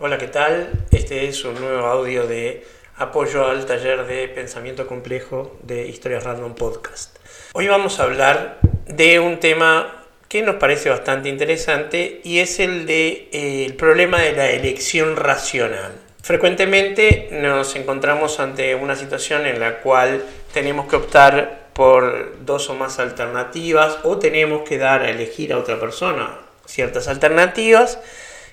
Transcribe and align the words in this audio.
Hola, 0.00 0.16
¿qué 0.16 0.28
tal? 0.28 0.70
Este 0.92 1.26
es 1.26 1.44
un 1.44 1.60
nuevo 1.60 1.84
audio 1.84 2.28
de 2.28 2.64
apoyo 2.98 3.48
al 3.48 3.66
taller 3.66 4.06
de 4.06 4.28
pensamiento 4.28 4.86
complejo 4.86 5.56
de 5.64 5.88
Historias 5.88 6.22
Random 6.22 6.54
Podcast. 6.54 7.18
Hoy 7.52 7.66
vamos 7.66 7.98
a 7.98 8.04
hablar 8.04 8.60
de 8.86 9.18
un 9.18 9.40
tema 9.40 10.04
que 10.28 10.42
nos 10.42 10.54
parece 10.54 10.88
bastante 10.88 11.28
interesante 11.28 12.20
y 12.22 12.38
es 12.38 12.60
el 12.60 12.86
de 12.86 13.28
eh, 13.32 13.74
problema 13.76 14.20
de 14.20 14.34
la 14.34 14.48
elección 14.50 15.16
racional. 15.16 15.90
Frecuentemente 16.22 17.30
nos 17.32 17.74
encontramos 17.74 18.38
ante 18.38 18.76
una 18.76 18.94
situación 18.94 19.46
en 19.46 19.58
la 19.58 19.80
cual 19.80 20.22
tenemos 20.52 20.86
que 20.86 20.94
optar 20.94 21.70
por 21.72 22.36
dos 22.44 22.70
o 22.70 22.74
más 22.76 23.00
alternativas 23.00 23.98
o 24.04 24.16
tenemos 24.16 24.62
que 24.62 24.78
dar 24.78 25.02
a 25.02 25.10
elegir 25.10 25.52
a 25.52 25.58
otra 25.58 25.80
persona 25.80 26.38
ciertas 26.66 27.08
alternativas 27.08 27.98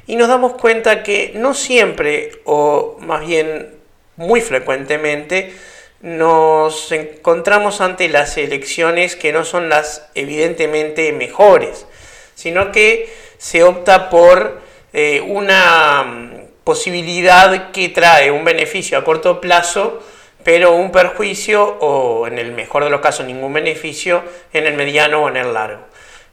y 0.07 0.15
nos 0.15 0.27
damos 0.27 0.53
cuenta 0.53 1.03
que 1.03 1.31
no 1.35 1.53
siempre 1.53 2.31
o 2.45 2.97
más 2.99 3.25
bien 3.25 3.75
muy 4.17 4.41
frecuentemente 4.41 5.53
nos 6.01 6.91
encontramos 6.91 7.81
ante 7.81 8.09
las 8.09 8.37
elecciones 8.37 9.15
que 9.15 9.33
no 9.33 9.43
son 9.43 9.69
las 9.69 10.07
evidentemente 10.13 11.11
mejores, 11.13 11.87
sino 12.35 12.71
que 12.71 13.11
se 13.37 13.63
opta 13.63 14.09
por 14.09 14.61
eh, 14.93 15.21
una 15.21 16.03
mm, 16.03 16.31
posibilidad 16.63 17.71
que 17.71 17.89
trae 17.89 18.29
un 18.31 18.45
beneficio 18.45 18.97
a 18.97 19.03
corto 19.03 19.41
plazo, 19.41 20.03
pero 20.43 20.73
un 20.73 20.91
perjuicio 20.91 21.63
o 21.63 22.27
en 22.27 22.37
el 22.37 22.51
mejor 22.51 22.83
de 22.83 22.91
los 22.91 23.01
casos 23.01 23.25
ningún 23.25 23.53
beneficio 23.53 24.23
en 24.53 24.67
el 24.67 24.75
mediano 24.75 25.23
o 25.23 25.29
en 25.29 25.37
el 25.37 25.53
largo. 25.53 25.81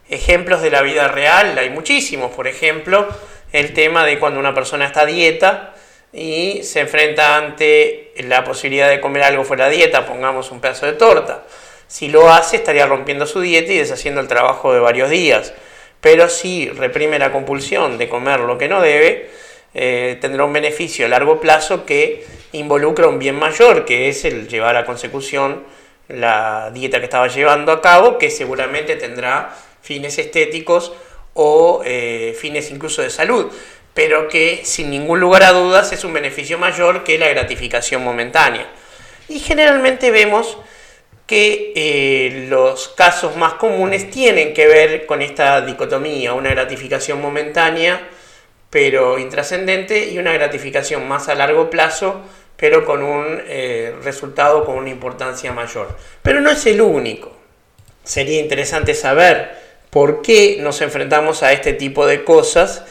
Ejemplos 0.07 0.61
de 0.61 0.69
la 0.69 0.81
vida 0.83 1.07
real, 1.07 1.57
hay 1.57 1.71
muchísimos, 1.71 2.31
por 2.31 2.47
ejemplo, 2.47 3.07
el 3.53 3.73
tema 3.73 4.05
de 4.05 4.19
cuando 4.19 4.39
una 4.39 4.53
persona 4.53 4.85
está 4.85 5.01
a 5.01 5.05
dieta, 5.05 5.73
y 6.13 6.61
se 6.63 6.81
enfrenta 6.81 7.37
ante 7.37 8.13
la 8.17 8.43
posibilidad 8.43 8.87
de 8.87 9.01
comer 9.01 9.23
algo 9.23 9.43
fuera 9.43 9.67
de 9.67 9.77
dieta, 9.77 10.05
pongamos 10.05 10.51
un 10.51 10.61
pedazo 10.61 10.85
de 10.85 10.93
torta. 10.93 11.43
Si 11.87 12.07
lo 12.07 12.31
hace, 12.31 12.57
estaría 12.57 12.85
rompiendo 12.85 13.25
su 13.25 13.41
dieta 13.41 13.71
y 13.71 13.77
deshaciendo 13.77 14.21
el 14.21 14.27
trabajo 14.27 14.73
de 14.73 14.79
varios 14.79 15.09
días. 15.09 15.53
Pero 16.01 16.29
si 16.29 16.69
reprime 16.69 17.17
la 17.17 17.31
compulsión 17.31 17.97
de 17.97 18.09
comer 18.09 18.41
lo 18.41 18.57
que 18.57 18.67
no 18.67 18.81
debe, 18.81 19.29
eh, 19.73 20.17
tendrá 20.21 20.45
un 20.45 20.53
beneficio 20.53 21.05
a 21.05 21.09
largo 21.09 21.39
plazo 21.39 21.85
que 21.85 22.25
involucra 22.51 23.07
un 23.07 23.17
bien 23.17 23.35
mayor, 23.35 23.85
que 23.85 24.09
es 24.09 24.23
el 24.23 24.47
llevar 24.47 24.75
a 24.75 24.85
consecución 24.85 25.63
la 26.07 26.69
dieta 26.73 26.99
que 26.99 27.05
estaba 27.05 27.27
llevando 27.27 27.71
a 27.71 27.81
cabo, 27.81 28.19
que 28.19 28.29
seguramente 28.29 28.95
tendrá 28.97 29.55
fines 29.81 30.19
estéticos 30.19 30.93
o 31.33 31.81
eh, 31.85 32.35
fines 32.39 32.69
incluso 32.71 33.01
de 33.01 33.09
salud 33.09 33.51
pero 33.93 34.27
que 34.27 34.61
sin 34.63 34.89
ningún 34.89 35.19
lugar 35.19 35.43
a 35.43 35.51
dudas 35.51 35.91
es 35.93 36.03
un 36.03 36.13
beneficio 36.13 36.57
mayor 36.57 37.03
que 37.03 37.19
la 37.19 37.29
gratificación 37.29 38.03
momentánea. 38.03 38.67
Y 39.29 39.39
generalmente 39.39 40.11
vemos 40.11 40.57
que 41.27 41.73
eh, 41.75 42.47
los 42.49 42.89
casos 42.89 43.37
más 43.37 43.53
comunes 43.53 44.09
tienen 44.09 44.53
que 44.53 44.67
ver 44.67 45.05
con 45.05 45.21
esta 45.21 45.61
dicotomía, 45.61 46.33
una 46.33 46.49
gratificación 46.49 47.21
momentánea 47.21 48.09
pero 48.69 49.19
intrascendente 49.19 50.09
y 50.09 50.17
una 50.17 50.33
gratificación 50.33 51.07
más 51.07 51.29
a 51.29 51.35
largo 51.35 51.69
plazo 51.69 52.21
pero 52.57 52.85
con 52.85 53.03
un 53.03 53.41
eh, 53.45 53.95
resultado 54.03 54.65
con 54.65 54.77
una 54.77 54.89
importancia 54.89 55.51
mayor. 55.51 55.95
Pero 56.21 56.41
no 56.41 56.49
es 56.49 56.65
el 56.65 56.81
único. 56.81 57.31
Sería 58.03 58.39
interesante 58.39 58.95
saber 58.95 59.62
por 59.93 60.23
qué 60.23 60.57
nos 60.59 60.81
enfrentamos 60.81 61.43
a 61.43 61.53
este 61.53 61.73
tipo 61.73 62.07
de 62.07 62.23
cosas 62.23 62.83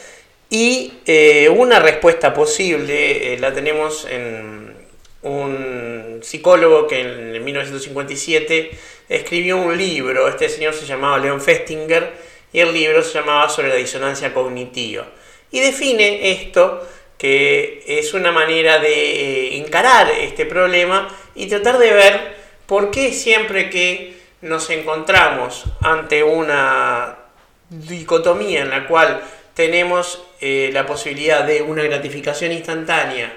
y 0.49 0.93
eh, 1.05 1.49
una 1.49 1.79
respuesta 1.79 2.33
posible 2.33 3.33
eh, 3.33 3.39
la 3.39 3.53
tenemos 3.53 4.07
en 4.09 4.73
un 5.21 6.19
psicólogo 6.23 6.87
que 6.87 7.01
en 7.01 7.43
1957 7.43 8.71
escribió 9.09 9.57
un 9.57 9.77
libro, 9.77 10.29
este 10.29 10.47
señor 10.47 10.73
se 10.73 10.85
llamaba 10.85 11.17
Leon 11.17 11.41
Festinger, 11.41 12.09
y 12.53 12.59
el 12.59 12.71
libro 12.71 13.03
se 13.03 13.15
llamaba 13.15 13.49
sobre 13.49 13.69
la 13.69 13.75
disonancia 13.75 14.33
cognitiva. 14.33 15.05
Y 15.51 15.59
define 15.59 16.31
esto, 16.31 16.87
que 17.17 17.83
es 17.85 18.13
una 18.13 18.31
manera 18.31 18.79
de 18.79 18.93
eh, 18.93 19.57
encarar 19.57 20.09
este 20.09 20.45
problema 20.45 21.13
y 21.35 21.47
tratar 21.47 21.79
de 21.79 21.91
ver 21.91 22.35
por 22.65 22.91
qué 22.91 23.11
siempre 23.11 23.69
que 23.69 24.22
nos 24.43 24.69
encontramos 24.69 25.63
ante 25.81 26.21
una 26.21 27.15
dicotomía 27.69 28.61
en 28.61 28.69
la 28.69 28.87
cual 28.87 29.21
tenemos 29.53 30.23
eh, 30.41 30.69
la 30.73 30.85
posibilidad 30.85 31.45
de 31.45 31.61
una 31.61 31.81
gratificación 31.83 32.51
instantánea 32.51 33.33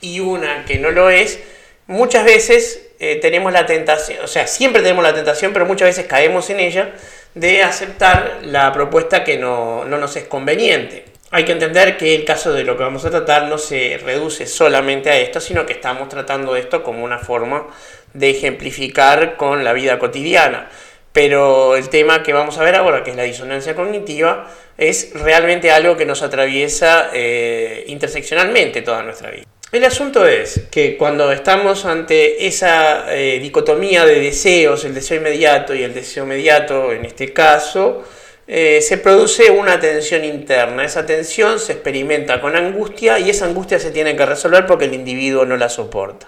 y 0.00 0.20
una 0.20 0.64
que 0.64 0.78
no 0.78 0.90
lo 0.90 1.08
es, 1.08 1.38
muchas 1.86 2.24
veces 2.24 2.88
eh, 2.98 3.16
tenemos 3.22 3.52
la 3.52 3.64
tentación, 3.64 4.24
o 4.24 4.26
sea, 4.26 4.46
siempre 4.46 4.82
tenemos 4.82 5.04
la 5.04 5.14
tentación, 5.14 5.52
pero 5.52 5.66
muchas 5.66 5.88
veces 5.88 6.06
caemos 6.06 6.50
en 6.50 6.60
ella, 6.60 6.94
de 7.34 7.62
aceptar 7.62 8.40
la 8.42 8.72
propuesta 8.72 9.22
que 9.22 9.38
no, 9.38 9.84
no 9.84 9.98
nos 9.98 10.16
es 10.16 10.24
conveniente. 10.24 11.04
Hay 11.32 11.44
que 11.44 11.52
entender 11.52 11.96
que 11.96 12.14
el 12.14 12.24
caso 12.24 12.52
de 12.52 12.64
lo 12.64 12.76
que 12.76 12.82
vamos 12.82 13.04
a 13.04 13.10
tratar 13.10 13.46
no 13.46 13.56
se 13.56 14.00
reduce 14.02 14.46
solamente 14.46 15.10
a 15.10 15.18
esto, 15.18 15.40
sino 15.40 15.64
que 15.64 15.74
estamos 15.74 16.08
tratando 16.08 16.56
esto 16.56 16.82
como 16.82 17.04
una 17.04 17.18
forma 17.18 17.68
de 18.12 18.30
ejemplificar 18.30 19.36
con 19.36 19.62
la 19.62 19.72
vida 19.72 19.98
cotidiana. 20.00 20.68
Pero 21.12 21.76
el 21.76 21.88
tema 21.88 22.24
que 22.24 22.32
vamos 22.32 22.58
a 22.58 22.64
ver 22.64 22.74
ahora, 22.74 23.04
que 23.04 23.10
es 23.10 23.16
la 23.16 23.22
disonancia 23.22 23.76
cognitiva, 23.76 24.48
es 24.76 25.12
realmente 25.14 25.70
algo 25.70 25.96
que 25.96 26.04
nos 26.04 26.22
atraviesa 26.22 27.10
eh, 27.12 27.84
interseccionalmente 27.86 28.82
toda 28.82 29.02
nuestra 29.04 29.30
vida. 29.30 29.46
El 29.70 29.84
asunto 29.84 30.26
es 30.26 30.62
que 30.68 30.96
cuando 30.96 31.30
estamos 31.30 31.84
ante 31.84 32.44
esa 32.44 33.14
eh, 33.14 33.38
dicotomía 33.40 34.04
de 34.04 34.18
deseos, 34.18 34.84
el 34.84 34.94
deseo 34.94 35.18
inmediato 35.18 35.76
y 35.76 35.84
el 35.84 35.94
deseo 35.94 36.24
inmediato 36.24 36.92
en 36.92 37.04
este 37.04 37.32
caso, 37.32 38.04
eh, 38.52 38.80
se 38.82 38.98
produce 38.98 39.48
una 39.48 39.78
tensión 39.78 40.24
interna. 40.24 40.84
Esa 40.84 41.06
tensión 41.06 41.60
se 41.60 41.74
experimenta 41.74 42.40
con 42.40 42.56
angustia 42.56 43.20
y 43.20 43.30
esa 43.30 43.44
angustia 43.44 43.78
se 43.78 43.92
tiene 43.92 44.16
que 44.16 44.26
resolver 44.26 44.66
porque 44.66 44.86
el 44.86 44.94
individuo 44.94 45.46
no 45.46 45.56
la 45.56 45.68
soporta. 45.68 46.26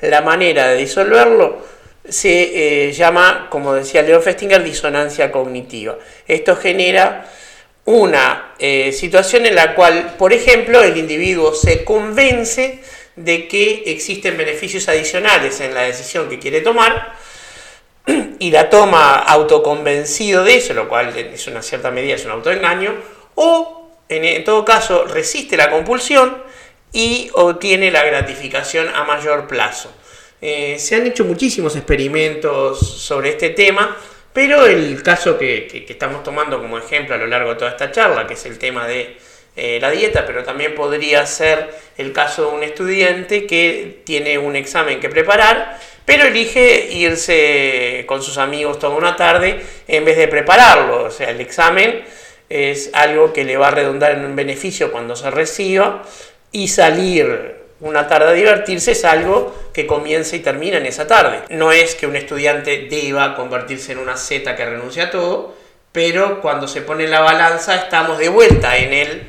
La 0.00 0.20
manera 0.20 0.68
de 0.68 0.76
disolverlo 0.76 1.58
se 2.08 2.92
llama, 2.92 3.48
como 3.50 3.74
decía 3.74 4.02
Leo 4.02 4.20
Festinger, 4.20 4.62
disonancia 4.62 5.32
cognitiva. 5.32 5.98
Esto 6.28 6.54
genera 6.54 7.26
una 7.86 8.54
eh, 8.60 8.92
situación 8.92 9.44
en 9.46 9.56
la 9.56 9.74
cual, 9.74 10.14
por 10.16 10.32
ejemplo, 10.32 10.84
el 10.84 10.96
individuo 10.96 11.52
se 11.52 11.82
convence 11.82 12.78
de 13.16 13.48
que 13.48 13.82
existen 13.86 14.36
beneficios 14.36 14.88
adicionales 14.88 15.60
en 15.60 15.74
la 15.74 15.82
decisión 15.82 16.28
que 16.28 16.38
quiere 16.38 16.60
tomar 16.60 17.14
y 18.38 18.50
la 18.50 18.70
toma 18.70 19.14
autoconvencido 19.14 20.44
de 20.44 20.56
eso, 20.56 20.74
lo 20.74 20.88
cual 20.88 21.16
es 21.16 21.46
una 21.46 21.62
cierta 21.62 21.90
medida, 21.90 22.14
es 22.14 22.24
un 22.24 22.32
autoengaño, 22.32 22.94
o 23.34 23.90
en, 24.08 24.44
todo 24.44 24.64
caso 24.64 25.04
resiste 25.04 25.56
la 25.56 25.70
compulsión 25.70 26.42
y 26.92 27.30
obtiene 27.34 27.90
la 27.90 28.04
gratificación 28.04 28.88
a 28.94 29.04
mayor 29.04 29.46
plazo. 29.46 29.92
Eh, 30.40 30.76
se 30.78 30.96
han 30.96 31.06
hecho 31.06 31.24
muchísimos 31.24 31.76
experimentos 31.76 32.78
sobre 32.78 33.30
este 33.30 33.50
tema, 33.50 33.96
pero 34.32 34.66
el 34.66 35.02
caso 35.02 35.38
que, 35.38 35.86
estamos 35.88 36.22
tomando 36.22 36.60
como 36.60 36.78
ejemplo 36.78 37.14
a 37.14 37.18
lo 37.18 37.26
largo 37.26 37.50
de 37.50 37.56
toda 37.56 37.70
esta 37.70 37.90
charla, 37.90 38.26
que 38.26 38.34
es 38.34 38.46
el 38.46 38.58
tema 38.58 38.86
de 38.86 39.16
eh, 39.56 39.78
la 39.80 39.90
dieta, 39.90 40.26
pero 40.26 40.44
también 40.44 40.74
podría 40.74 41.26
ser 41.26 41.74
el 41.96 42.12
caso 42.12 42.50
de 42.50 42.56
un 42.56 42.62
estudiante 42.62 43.46
que 43.46 44.02
tiene 44.04 44.36
un 44.36 44.54
examen 44.54 45.00
que 45.00 45.08
preparar, 45.08 45.80
pero 46.06 46.24
elige 46.24 46.88
irse 46.92 48.04
con 48.06 48.22
sus 48.22 48.38
amigos 48.38 48.78
toda 48.78 48.96
una 48.96 49.16
tarde 49.16 49.60
en 49.86 50.04
vez 50.04 50.16
de 50.16 50.28
prepararlo. 50.28 51.04
O 51.04 51.10
sea, 51.10 51.28
el 51.30 51.40
examen 51.42 52.04
es 52.48 52.90
algo 52.94 53.32
que 53.32 53.44
le 53.44 53.56
va 53.56 53.68
a 53.68 53.72
redundar 53.72 54.12
en 54.12 54.24
un 54.24 54.36
beneficio 54.36 54.92
cuando 54.92 55.16
se 55.16 55.30
reciba 55.30 56.04
y 56.52 56.68
salir 56.68 57.56
una 57.80 58.08
tarde 58.08 58.28
a 58.28 58.32
divertirse 58.32 58.92
es 58.92 59.04
algo 59.04 59.54
que 59.74 59.86
comienza 59.86 60.36
y 60.36 60.40
termina 60.40 60.78
en 60.78 60.86
esa 60.86 61.06
tarde. 61.06 61.42
No 61.50 61.72
es 61.72 61.94
que 61.94 62.06
un 62.06 62.16
estudiante 62.16 62.86
deba 62.88 63.34
convertirse 63.34 63.92
en 63.92 63.98
una 63.98 64.16
Z 64.16 64.56
que 64.56 64.64
renuncia 64.64 65.04
a 65.04 65.10
todo, 65.10 65.54
pero 65.92 66.40
cuando 66.40 66.68
se 66.68 66.80
pone 66.80 67.06
la 67.06 67.20
balanza 67.20 67.74
estamos 67.74 68.18
de 68.18 68.28
vuelta 68.28 68.78
en 68.78 68.94
el 68.94 69.22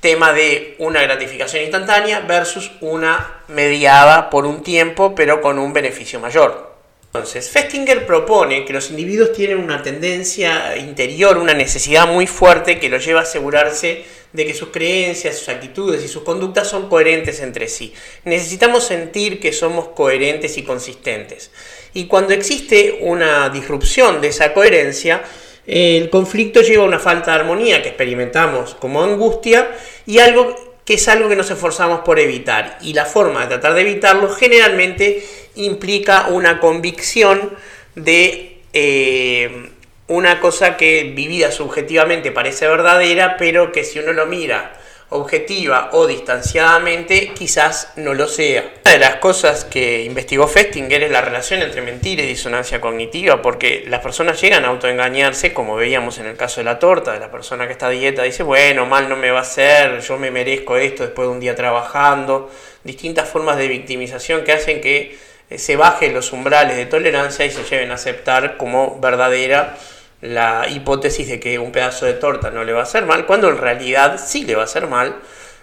tema 0.00 0.32
de 0.32 0.74
una 0.78 1.02
gratificación 1.02 1.62
instantánea 1.62 2.20
versus 2.20 2.72
una 2.80 3.41
mediada 3.52 4.30
por 4.30 4.46
un 4.46 4.62
tiempo 4.62 5.14
pero 5.14 5.40
con 5.40 5.58
un 5.58 5.72
beneficio 5.72 6.20
mayor. 6.20 6.72
Entonces, 7.14 7.50
Festinger 7.50 8.06
propone 8.06 8.64
que 8.64 8.72
los 8.72 8.88
individuos 8.88 9.34
tienen 9.34 9.58
una 9.58 9.82
tendencia 9.82 10.78
interior, 10.78 11.36
una 11.36 11.52
necesidad 11.52 12.08
muy 12.08 12.26
fuerte 12.26 12.80
que 12.80 12.88
los 12.88 13.04
lleva 13.04 13.20
a 13.20 13.24
asegurarse 13.24 14.04
de 14.32 14.46
que 14.46 14.54
sus 14.54 14.70
creencias, 14.70 15.36
sus 15.36 15.50
actitudes 15.50 16.02
y 16.02 16.08
sus 16.08 16.22
conductas 16.22 16.68
son 16.68 16.88
coherentes 16.88 17.40
entre 17.40 17.68
sí. 17.68 17.92
Necesitamos 18.24 18.84
sentir 18.84 19.40
que 19.40 19.52
somos 19.52 19.88
coherentes 19.88 20.56
y 20.56 20.62
consistentes. 20.62 21.50
Y 21.92 22.06
cuando 22.06 22.32
existe 22.32 23.00
una 23.02 23.50
disrupción 23.50 24.22
de 24.22 24.28
esa 24.28 24.54
coherencia, 24.54 25.22
el 25.66 26.08
conflicto 26.08 26.62
lleva 26.62 26.84
a 26.84 26.86
una 26.86 26.98
falta 26.98 27.32
de 27.32 27.40
armonía 27.40 27.82
que 27.82 27.88
experimentamos 27.88 28.74
como 28.74 29.02
angustia 29.02 29.70
y 30.06 30.18
algo 30.18 30.71
que 30.84 30.94
es 30.94 31.08
algo 31.08 31.28
que 31.28 31.36
nos 31.36 31.50
esforzamos 31.50 32.00
por 32.00 32.18
evitar. 32.18 32.78
Y 32.82 32.94
la 32.94 33.04
forma 33.04 33.42
de 33.42 33.46
tratar 33.48 33.74
de 33.74 33.82
evitarlo 33.82 34.28
generalmente 34.30 35.24
implica 35.54 36.28
una 36.28 36.60
convicción 36.60 37.54
de 37.94 38.60
eh, 38.72 39.70
una 40.08 40.40
cosa 40.40 40.76
que 40.76 41.12
vivida 41.14 41.52
subjetivamente 41.52 42.32
parece 42.32 42.66
verdadera, 42.66 43.36
pero 43.36 43.72
que 43.72 43.84
si 43.84 43.98
uno 43.98 44.12
lo 44.12 44.26
mira 44.26 44.81
objetiva 45.12 45.90
o 45.92 46.06
distanciadamente, 46.06 47.32
quizás 47.34 47.92
no 47.96 48.14
lo 48.14 48.26
sea. 48.26 48.64
Una 48.84 48.92
de 48.92 48.98
las 48.98 49.16
cosas 49.16 49.64
que 49.64 50.04
investigó 50.04 50.46
Festinger 50.48 51.02
es 51.02 51.10
la 51.10 51.20
relación 51.20 51.62
entre 51.62 51.82
mentira 51.82 52.22
y 52.22 52.26
disonancia 52.26 52.80
cognitiva, 52.80 53.42
porque 53.42 53.84
las 53.88 54.00
personas 54.00 54.40
llegan 54.40 54.64
a 54.64 54.68
autoengañarse, 54.68 55.52
como 55.52 55.76
veíamos 55.76 56.18
en 56.18 56.26
el 56.26 56.36
caso 56.36 56.60
de 56.60 56.64
la 56.64 56.78
torta, 56.78 57.12
de 57.12 57.20
la 57.20 57.30
persona 57.30 57.66
que 57.66 57.72
está 57.72 57.86
a 57.86 57.90
dieta, 57.90 58.22
dice, 58.22 58.42
bueno, 58.42 58.86
mal 58.86 59.08
no 59.08 59.16
me 59.16 59.30
va 59.30 59.40
a 59.40 59.42
hacer, 59.42 60.00
yo 60.00 60.18
me 60.18 60.30
merezco 60.30 60.76
esto 60.76 61.04
después 61.04 61.28
de 61.28 61.32
un 61.32 61.40
día 61.40 61.54
trabajando, 61.54 62.50
distintas 62.84 63.28
formas 63.28 63.56
de 63.58 63.68
victimización 63.68 64.44
que 64.44 64.52
hacen 64.52 64.80
que 64.80 65.18
eh, 65.50 65.58
se 65.58 65.76
bajen 65.76 66.14
los 66.14 66.32
umbrales 66.32 66.76
de 66.76 66.86
tolerancia 66.86 67.44
y 67.44 67.50
se 67.50 67.64
lleven 67.64 67.90
a 67.90 67.94
aceptar 67.94 68.56
como 68.56 68.98
verdadera 69.00 69.76
la 70.22 70.68
hipótesis 70.68 71.28
de 71.28 71.40
que 71.40 71.58
un 71.58 71.72
pedazo 71.72 72.06
de 72.06 72.14
torta 72.14 72.50
no 72.50 72.64
le 72.64 72.72
va 72.72 72.80
a 72.80 72.84
hacer 72.84 73.04
mal, 73.04 73.26
cuando 73.26 73.48
en 73.48 73.58
realidad 73.58 74.20
sí 74.24 74.44
le 74.44 74.54
va 74.54 74.62
a 74.62 74.64
hacer 74.64 74.86
mal, 74.86 75.16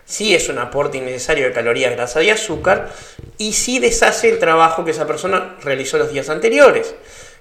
sí 0.06 0.36
es 0.36 0.50
un 0.50 0.60
aporte 0.60 0.98
innecesario 0.98 1.46
de 1.46 1.54
calorías, 1.54 1.94
grasa 1.94 2.22
y 2.22 2.30
azúcar, 2.30 2.90
y 3.38 3.54
sí 3.54 3.80
deshace 3.80 4.30
el 4.30 4.38
trabajo 4.38 4.84
que 4.84 4.92
esa 4.92 5.08
persona 5.08 5.56
realizó 5.64 5.98
los 5.98 6.12
días 6.12 6.30
anteriores. 6.30 6.94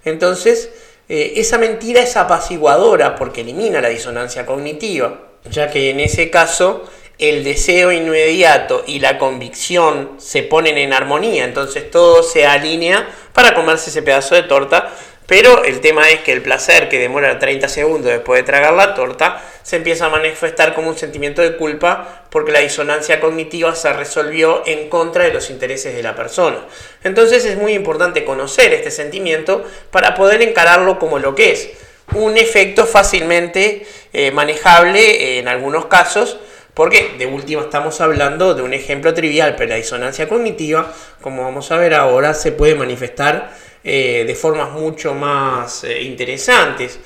Entonces, 0.05 0.71
eh, 1.09 1.35
esa 1.37 1.59
mentira 1.59 2.01
es 2.03 2.17
apaciguadora 2.17 3.17
porque 3.17 3.41
elimina 3.41 3.81
la 3.81 3.89
disonancia 3.89 4.47
cognitiva, 4.47 5.19
ya 5.51 5.71
que 5.71 5.91
en 5.91 6.01
ese 6.01 6.31
caso 6.31 6.89
el 7.19 7.43
deseo 7.43 7.91
inmediato 7.91 8.85
y 8.87 9.01
la 9.01 9.19
convicción 9.19 10.13
se 10.19 10.45
ponen 10.45 10.79
en 10.79 10.93
armonía, 10.93 11.45
entonces 11.45 11.91
todo 11.91 12.23
se 12.23 12.47
alinea 12.47 13.09
para 13.33 13.55
comerse 13.55 13.91
ese 13.91 14.03
pedazo 14.03 14.37
de 14.37 14.45
torta 14.45 14.93
pero 15.29 15.63
el 15.63 15.81
tema 15.81 16.09
es 16.09 16.21
que 16.21 16.33
el 16.33 16.41
placer 16.41 16.89
que 16.89 16.99
demora 16.99 17.39
30 17.39 17.69
segundos 17.69 18.11
después 18.11 18.41
de 18.41 18.47
tragar 18.47 18.73
la 18.73 18.95
torta 18.95 19.45
se 19.63 19.77
empieza 19.77 20.07
a 20.07 20.09
manifestar 20.09 20.75
como 20.75 20.89
un 20.89 20.97
sentimiento 20.97 21.43
de 21.43 21.59
culpa 21.59 22.25
porque 22.31 22.51
la 22.51 22.61
disonancia 22.61 23.21
cognitiva 23.21 23.75
se 23.75 23.93
resolvió 23.93 24.63
en 24.65 24.89
contra 24.89 25.25
de 25.25 25.35
los 25.35 25.51
intereses 25.51 25.95
de 25.95 26.03
la 26.03 26.17
persona. 26.17 26.61
Entonces 27.05 27.45
es 27.45 27.59
muy 27.59 27.75
importante 27.75 28.25
conocer 28.25 28.73
este 28.73 28.91
sentimiento 28.91 29.67
para 29.91 30.15
poder 30.15 30.41
encararlo 30.41 30.99
como 30.99 31.19
lo 31.19 31.35
que 31.35 31.53
es. 31.53 31.73
Un 32.15 32.39
efecto 32.39 32.87
fácilmente 32.87 33.87
eh, 34.15 34.31
manejable 34.31 35.39
en 35.39 35.47
algunos 35.47 35.87
casos 35.87 36.39
porque 36.79 37.17
de 37.19 37.27
última 37.27 37.63
estamos 37.63 38.01
hablando 38.01 38.55
de 38.55 38.63
un 38.63 38.73
ejemplo 38.73 39.13
trivial, 39.13 39.57
pero 39.59 39.71
la 39.71 39.75
disonancia 39.75 40.29
cognitiva, 40.29 40.95
como 41.21 41.43
vamos 41.43 41.73
a 41.73 41.77
ver 41.77 41.93
ahora, 41.93 42.35
se 42.35 42.53
puede 42.53 42.77
manifestar 42.77 43.53
eh, 43.83 44.23
de 44.25 44.35
formas 44.37 44.71
mucho 44.71 45.13
más 45.13 45.83
eh, 45.83 46.03
interesantes. 46.03 47.01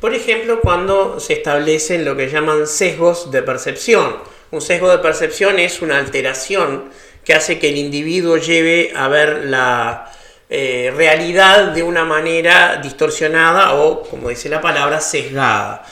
Por 0.00 0.14
ejemplo, 0.14 0.58
cuando 0.62 1.20
se 1.20 1.34
establecen 1.34 2.02
lo 2.06 2.16
que 2.16 2.30
llaman 2.30 2.66
sesgos 2.66 3.30
de 3.30 3.42
percepción. 3.42 4.16
Un 4.50 4.62
sesgo 4.62 4.90
de 4.90 4.96
percepción 5.00 5.58
es 5.58 5.82
una 5.82 5.98
alteración 5.98 6.84
que 7.26 7.34
hace 7.34 7.58
que 7.58 7.68
el 7.68 7.76
individuo 7.76 8.38
lleve 8.38 8.90
a 8.96 9.08
ver 9.08 9.44
la 9.44 10.10
eh, 10.48 10.90
realidad 10.96 11.72
de 11.72 11.82
una 11.82 12.06
manera 12.06 12.80
distorsionada 12.82 13.74
o, 13.74 14.02
como 14.02 14.30
dice 14.30 14.48
la 14.48 14.62
palabra, 14.62 14.98
sesgada. 15.02 15.84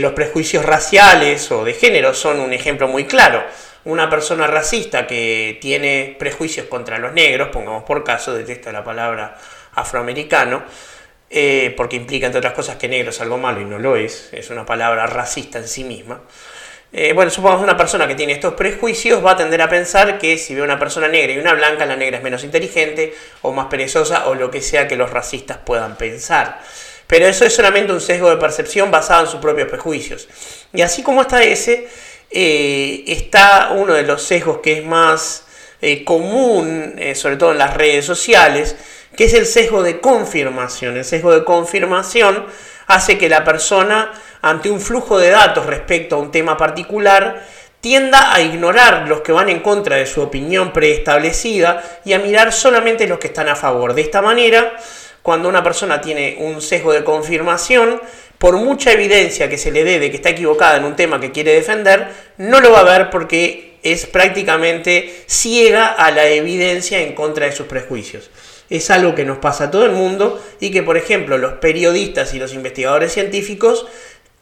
Los 0.00 0.12
prejuicios 0.12 0.64
raciales 0.64 1.50
o 1.50 1.64
de 1.64 1.74
género 1.74 2.14
son 2.14 2.40
un 2.40 2.52
ejemplo 2.52 2.88
muy 2.88 3.04
claro 3.04 3.42
una 3.84 4.08
persona 4.08 4.46
racista 4.46 5.06
que 5.06 5.58
tiene 5.60 6.16
prejuicios 6.18 6.66
contra 6.66 6.98
los 6.98 7.12
negros, 7.12 7.48
pongamos 7.48 7.84
por 7.84 8.02
caso, 8.02 8.34
detesta 8.34 8.72
la 8.72 8.82
palabra 8.82 9.36
afroamericano, 9.74 10.62
eh, 11.28 11.74
porque 11.76 11.96
implica 11.96 12.26
entre 12.26 12.38
otras 12.38 12.54
cosas 12.54 12.76
que 12.76 12.88
negro 12.88 13.10
es 13.10 13.20
algo 13.20 13.38
malo 13.38 13.60
y 13.60 13.64
no 13.64 13.78
lo 13.78 13.96
es, 13.96 14.30
es 14.32 14.50
una 14.50 14.64
palabra 14.64 15.06
racista 15.06 15.58
en 15.58 15.68
sí 15.68 15.84
misma. 15.84 16.22
Eh, 16.92 17.12
bueno, 17.12 17.30
supongamos 17.30 17.64
una 17.64 17.76
persona 17.76 18.06
que 18.06 18.14
tiene 18.14 18.34
estos 18.34 18.54
prejuicios 18.54 19.24
va 19.24 19.32
a 19.32 19.36
tender 19.36 19.60
a 19.60 19.68
pensar 19.68 20.16
que 20.16 20.38
si 20.38 20.54
ve 20.54 20.62
una 20.62 20.78
persona 20.78 21.08
negra 21.08 21.32
y 21.32 21.38
una 21.38 21.52
blanca, 21.52 21.84
la 21.86 21.96
negra 21.96 22.18
es 22.18 22.22
menos 22.22 22.44
inteligente 22.44 23.12
o 23.42 23.52
más 23.52 23.66
perezosa 23.66 24.28
o 24.28 24.34
lo 24.36 24.50
que 24.50 24.62
sea 24.62 24.86
que 24.86 24.96
los 24.96 25.10
racistas 25.10 25.58
puedan 25.58 25.96
pensar. 25.96 26.60
Pero 27.06 27.26
eso 27.26 27.44
es 27.44 27.54
solamente 27.54 27.92
un 27.92 28.00
sesgo 28.00 28.30
de 28.30 28.36
percepción 28.36 28.90
basado 28.90 29.24
en 29.24 29.30
sus 29.30 29.40
propios 29.40 29.68
prejuicios. 29.68 30.28
Y 30.72 30.82
así 30.82 31.02
como 31.02 31.22
está 31.22 31.42
ese, 31.42 31.88
eh, 32.30 33.04
está 33.06 33.72
uno 33.74 33.94
de 33.94 34.02
los 34.02 34.22
sesgos 34.22 34.58
que 34.58 34.78
es 34.78 34.84
más 34.84 35.42
común, 36.06 36.98
sobre 37.14 37.36
todo 37.36 37.52
en 37.52 37.58
las 37.58 37.74
redes 37.74 38.06
sociales, 38.06 38.74
que 39.16 39.24
es 39.24 39.34
el 39.34 39.46
sesgo 39.46 39.82
de 39.82 40.00
confirmación. 40.00 40.96
El 40.96 41.04
sesgo 41.04 41.32
de 41.32 41.44
confirmación 41.44 42.46
hace 42.86 43.18
que 43.18 43.28
la 43.28 43.44
persona, 43.44 44.12
ante 44.42 44.70
un 44.70 44.80
flujo 44.80 45.18
de 45.18 45.30
datos 45.30 45.66
respecto 45.66 46.16
a 46.16 46.18
un 46.18 46.30
tema 46.30 46.56
particular, 46.56 47.44
tienda 47.80 48.34
a 48.34 48.40
ignorar 48.40 49.06
los 49.08 49.20
que 49.20 49.32
van 49.32 49.48
en 49.48 49.60
contra 49.60 49.96
de 49.96 50.06
su 50.06 50.22
opinión 50.22 50.72
preestablecida 50.72 52.00
y 52.04 52.14
a 52.14 52.18
mirar 52.18 52.52
solamente 52.52 53.06
los 53.06 53.18
que 53.18 53.26
están 53.26 53.48
a 53.48 53.56
favor. 53.56 53.94
De 53.94 54.02
esta 54.02 54.22
manera, 54.22 54.76
cuando 55.24 55.48
una 55.48 55.64
persona 55.64 56.02
tiene 56.02 56.36
un 56.38 56.60
sesgo 56.60 56.92
de 56.92 57.02
confirmación, 57.02 57.98
por 58.36 58.58
mucha 58.58 58.92
evidencia 58.92 59.48
que 59.48 59.56
se 59.56 59.72
le 59.72 59.82
dé 59.82 59.98
de 59.98 60.10
que 60.10 60.16
está 60.16 60.28
equivocada 60.28 60.76
en 60.76 60.84
un 60.84 60.96
tema 60.96 61.18
que 61.18 61.32
quiere 61.32 61.54
defender, 61.54 62.08
no 62.36 62.60
lo 62.60 62.72
va 62.72 62.80
a 62.80 62.98
ver 62.98 63.08
porque 63.08 63.78
es 63.82 64.04
prácticamente 64.04 65.24
ciega 65.26 65.86
a 65.86 66.10
la 66.10 66.26
evidencia 66.26 67.00
en 67.00 67.14
contra 67.14 67.46
de 67.46 67.52
sus 67.52 67.66
prejuicios. 67.66 68.30
Es 68.68 68.90
algo 68.90 69.14
que 69.14 69.24
nos 69.24 69.38
pasa 69.38 69.64
a 69.64 69.70
todo 69.70 69.86
el 69.86 69.92
mundo 69.92 70.44
y 70.60 70.70
que, 70.70 70.82
por 70.82 70.98
ejemplo, 70.98 71.38
los 71.38 71.54
periodistas 71.54 72.34
y 72.34 72.38
los 72.38 72.52
investigadores 72.52 73.14
científicos 73.14 73.86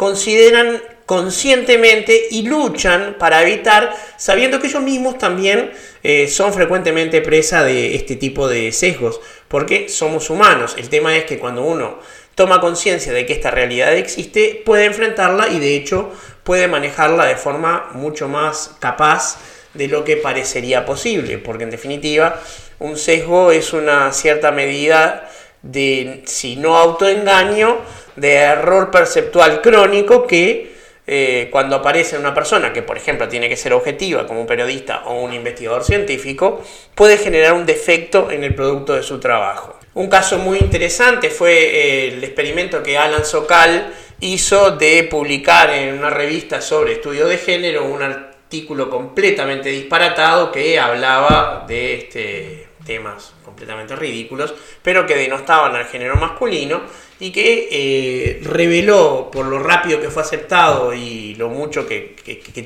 consideran 0.02 0.82
conscientemente 1.06 2.26
y 2.32 2.42
luchan 2.42 3.14
para 3.20 3.40
evitar, 3.40 3.94
sabiendo 4.16 4.58
que 4.58 4.66
ellos 4.66 4.82
mismos 4.82 5.16
también 5.16 5.70
eh, 6.02 6.26
son 6.26 6.52
frecuentemente 6.52 7.20
presa 7.20 7.62
de 7.62 7.94
este 7.94 8.16
tipo 8.16 8.48
de 8.48 8.72
sesgos, 8.72 9.20
porque 9.46 9.88
somos 9.88 10.28
humanos. 10.28 10.74
El 10.76 10.88
tema 10.88 11.16
es 11.16 11.24
que 11.24 11.38
cuando 11.38 11.62
uno 11.62 12.00
toma 12.34 12.60
conciencia 12.60 13.12
de 13.12 13.26
que 13.26 13.32
esta 13.32 13.52
realidad 13.52 13.96
existe, 13.96 14.60
puede 14.66 14.86
enfrentarla 14.86 15.50
y 15.50 15.60
de 15.60 15.76
hecho 15.76 16.10
puede 16.42 16.66
manejarla 16.66 17.26
de 17.26 17.36
forma 17.36 17.90
mucho 17.92 18.26
más 18.26 18.74
capaz 18.80 19.38
de 19.74 19.86
lo 19.86 20.02
que 20.02 20.16
parecería 20.16 20.84
posible, 20.84 21.38
porque 21.38 21.62
en 21.62 21.70
definitiva 21.70 22.42
un 22.80 22.96
sesgo 22.96 23.52
es 23.52 23.72
una 23.72 24.12
cierta 24.12 24.50
medida 24.50 25.30
de, 25.62 26.22
si 26.26 26.56
no 26.56 26.76
autoengaño, 26.76 27.78
de 28.16 28.34
error 28.34 28.90
perceptual 28.90 29.60
crónico 29.60 30.26
que 30.26 30.72
eh, 31.06 31.48
cuando 31.50 31.76
aparece 31.76 32.16
una 32.16 32.32
persona 32.32 32.72
que, 32.72 32.82
por 32.82 32.96
ejemplo, 32.96 33.28
tiene 33.28 33.48
que 33.48 33.56
ser 33.56 33.72
objetiva 33.72 34.26
como 34.26 34.40
un 34.40 34.46
periodista 34.46 35.02
o 35.06 35.20
un 35.20 35.32
investigador 35.32 35.82
científico, 35.82 36.62
puede 36.94 37.18
generar 37.18 37.54
un 37.54 37.66
defecto 37.66 38.30
en 38.30 38.44
el 38.44 38.54
producto 38.54 38.94
de 38.94 39.02
su 39.02 39.18
trabajo. 39.18 39.78
Un 39.94 40.08
caso 40.08 40.38
muy 40.38 40.58
interesante 40.58 41.28
fue 41.28 41.52
eh, 41.52 42.08
el 42.08 42.24
experimento 42.24 42.82
que 42.82 42.96
Alan 42.96 43.24
Sokal 43.24 43.92
hizo 44.20 44.70
de 44.70 45.02
publicar 45.04 45.70
en 45.70 45.98
una 45.98 46.08
revista 46.08 46.60
sobre 46.60 46.92
estudio 46.92 47.26
de 47.26 47.36
género 47.36 47.84
un 47.84 48.02
artículo 48.02 48.88
completamente 48.88 49.70
disparatado 49.70 50.52
que 50.52 50.78
hablaba 50.78 51.64
de 51.66 51.94
este 51.94 52.61
temas 52.84 53.34
completamente 53.44 53.96
ridículos, 53.96 54.54
pero 54.82 55.06
que 55.06 55.16
denostaban 55.16 55.74
al 55.74 55.86
género 55.86 56.16
masculino 56.16 56.82
y 57.20 57.30
que 57.30 57.68
eh, 57.70 58.40
reveló, 58.42 59.30
por 59.32 59.46
lo 59.46 59.58
rápido 59.58 60.00
que 60.00 60.10
fue 60.10 60.22
aceptado 60.22 60.92
y 60.94 61.34
lo 61.36 61.48
mucho 61.48 61.86
que, 61.86 62.16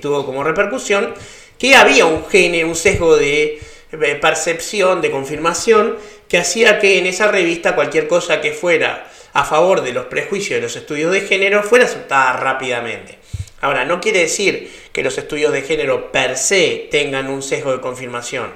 tuvo 0.00 0.24
como 0.24 0.42
repercusión, 0.44 1.14
que 1.58 1.76
había 1.76 2.06
un 2.06 2.26
género, 2.26 2.68
un 2.68 2.76
sesgo 2.76 3.16
de 3.16 3.60
percepción, 4.20 5.00
de 5.00 5.10
confirmación, 5.10 5.96
que 6.28 6.38
hacía 6.38 6.78
que 6.78 6.98
en 6.98 7.06
esa 7.06 7.30
revista 7.30 7.74
cualquier 7.74 8.08
cosa 8.08 8.40
que 8.40 8.52
fuera 8.52 9.08
a 9.32 9.44
favor 9.44 9.82
de 9.82 9.92
los 9.92 10.06
prejuicios 10.06 10.56
de 10.56 10.62
los 10.62 10.76
estudios 10.76 11.12
de 11.12 11.20
género 11.20 11.62
fuera 11.62 11.84
aceptada 11.84 12.32
rápidamente. 12.34 13.18
Ahora, 13.60 13.84
no 13.84 14.00
quiere 14.00 14.20
decir 14.20 14.70
que 14.92 15.02
los 15.02 15.18
estudios 15.18 15.52
de 15.52 15.62
género 15.62 16.10
per 16.10 16.36
se 16.36 16.88
tengan 16.90 17.28
un 17.28 17.42
sesgo 17.42 17.72
de 17.72 17.80
confirmación. 17.80 18.52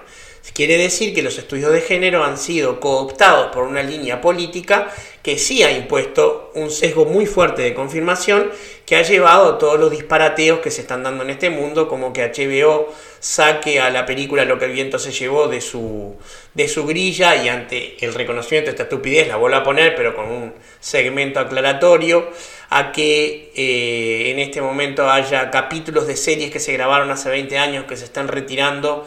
Quiere 0.55 0.79
decir 0.79 1.15
que 1.15 1.23
los 1.23 1.39
estudios 1.39 1.73
de 1.73 1.81
género 1.81 2.25
han 2.25 2.37
sido 2.37 2.81
cooptados 2.81 3.53
por 3.53 3.65
una 3.65 3.83
línea 3.83 4.21
política 4.21 4.93
que 5.23 5.39
sí 5.39 5.63
ha 5.63 5.71
impuesto 5.71 6.51
un 6.55 6.71
sesgo 6.71 7.05
muy 7.05 7.27
fuerte 7.27 7.63
de 7.63 7.75
confirmación 7.75 8.51
que 8.87 8.97
ha 8.97 9.03
llevado 9.03 9.55
a 9.55 9.59
todos 9.59 9.79
los 9.79 9.91
disparateos 9.91 10.61
que 10.61 10.71
se 10.71 10.81
están 10.81 11.03
dando 11.03 11.25
en 11.25 11.31
este 11.31 11.51
mundo, 11.51 11.89
como 11.89 12.13
que 12.13 12.25
HBO 12.25 12.93
saque 13.21 13.81
a 13.81 13.91
la 13.91 14.07
película 14.07 14.45
Lo 14.45 14.59
que 14.59 14.65
el 14.65 14.73
viento 14.73 14.99
se 14.99 15.13
llevó 15.13 15.47
de 15.47 15.61
su, 15.61 16.17
de 16.55 16.69
su 16.69 16.87
grilla 16.87 17.37
y 17.37 17.49
ante 17.49 17.97
el 18.05 18.15
reconocimiento 18.15 18.67
de 18.67 18.73
esta 18.73 18.85
estupidez 18.85 19.29
la 19.29 19.37
vuelva 19.37 19.59
a 19.59 19.63
poner, 19.63 19.95
pero 19.95 20.17
con 20.17 20.27
un 20.27 20.55
segmento 20.81 21.39
aclaratorio, 21.39 22.29
a 22.71 22.93
que 22.93 23.53
eh, 23.55 24.31
en 24.31 24.39
este 24.39 24.63
momento 24.63 25.09
haya 25.11 25.51
capítulos 25.51 26.07
de 26.07 26.17
series 26.17 26.51
que 26.51 26.61
se 26.61 26.73
grabaron 26.73 27.11
hace 27.11 27.29
20 27.29 27.59
años 27.59 27.85
que 27.85 27.97
se 27.97 28.05
están 28.05 28.29
retirando 28.29 29.07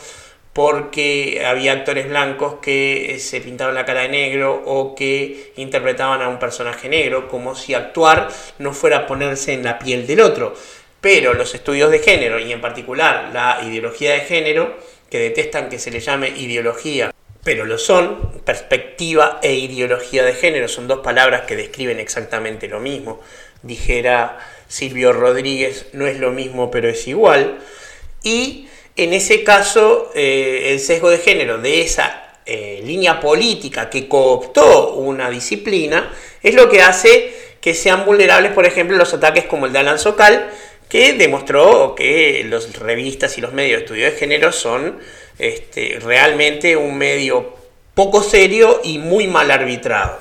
porque 0.54 1.44
había 1.46 1.74
actores 1.74 2.08
blancos 2.08 2.56
que 2.62 3.16
eh, 3.16 3.20
se 3.20 3.42
pintaban 3.42 3.74
la 3.74 3.86
cara 3.86 4.02
de 4.02 4.10
negro 4.10 4.62
o 4.66 4.96
que 4.96 5.52
interpretaban 5.58 6.22
a 6.22 6.30
un 6.30 6.38
personaje 6.38 6.88
negro, 6.88 7.28
como 7.28 7.56
si 7.56 7.74
actuar 7.74 8.30
no 8.60 8.74
fuera 8.74 9.08
ponerse 9.08 9.54
en 9.54 9.64
la 9.64 9.80
piel 9.80 10.06
del 10.06 10.22
otro. 10.22 10.56
Pero 11.02 11.34
los 11.34 11.54
estudios 11.56 11.92
de 11.92 12.00
género, 12.00 12.40
y 12.40 12.52
en 12.54 12.62
particular 12.62 13.32
la 13.34 13.60
ideología 13.64 14.14
de 14.14 14.22
género, 14.22 14.78
que 15.10 15.20
detestan 15.20 15.70
que 15.70 15.80
se 15.80 15.92
le 15.92 16.00
llame 16.00 16.30
ideología, 16.30 17.12
pero 17.44 17.66
lo 17.66 17.78
son, 17.78 18.32
perspectiva 18.46 19.40
e 19.42 19.56
ideología 19.56 20.24
de 20.24 20.34
género, 20.34 20.68
son 20.68 20.88
dos 20.88 21.00
palabras 21.00 21.42
que 21.42 21.56
describen 21.56 22.00
exactamente 22.00 22.68
lo 22.68 22.80
mismo. 22.80 23.20
Dijera 23.64 24.40
Silvio 24.68 25.14
Rodríguez, 25.14 25.88
no 25.94 26.08
es 26.08 26.20
lo 26.20 26.32
mismo, 26.32 26.72
pero 26.72 26.90
es 26.90 27.08
igual. 27.08 27.60
Y 28.24 28.70
en 28.96 29.14
ese 29.14 29.44
caso, 29.44 30.12
eh, 30.16 30.70
el 30.72 30.80
sesgo 30.80 31.10
de 31.10 31.18
género 31.18 31.58
de 31.58 31.82
esa 31.82 32.24
eh, 32.46 32.82
línea 32.86 33.20
política 33.20 33.90
que 33.90 34.08
cooptó 34.08 34.94
una 34.96 35.30
disciplina 35.30 36.14
es 36.42 36.54
lo 36.56 36.70
que 36.70 36.82
hace 36.82 37.34
que 37.62 37.74
sean 37.74 38.06
vulnerables, 38.06 38.52
por 38.52 38.66
ejemplo, 38.66 38.98
los 38.98 39.14
ataques 39.14 39.46
como 39.46 39.66
el 39.66 39.74
de 39.74 39.80
Alan 39.80 39.98
Socal, 39.98 40.50
que 40.90 41.14
demostró 41.14 41.96
que 41.96 42.46
las 42.50 42.78
revistas 42.78 43.38
y 43.38 43.42
los 43.42 43.54
medios 43.54 43.78
de 43.78 43.84
estudio 43.86 44.06
de 44.06 44.12
género 44.12 44.52
son 44.52 45.00
este, 45.40 45.98
realmente 46.04 46.76
un 46.76 46.98
medio 46.98 47.56
poco 47.94 48.22
serio 48.22 48.82
y 48.84 48.98
muy 49.00 49.28
mal 49.28 49.50
arbitrado. 49.50 50.20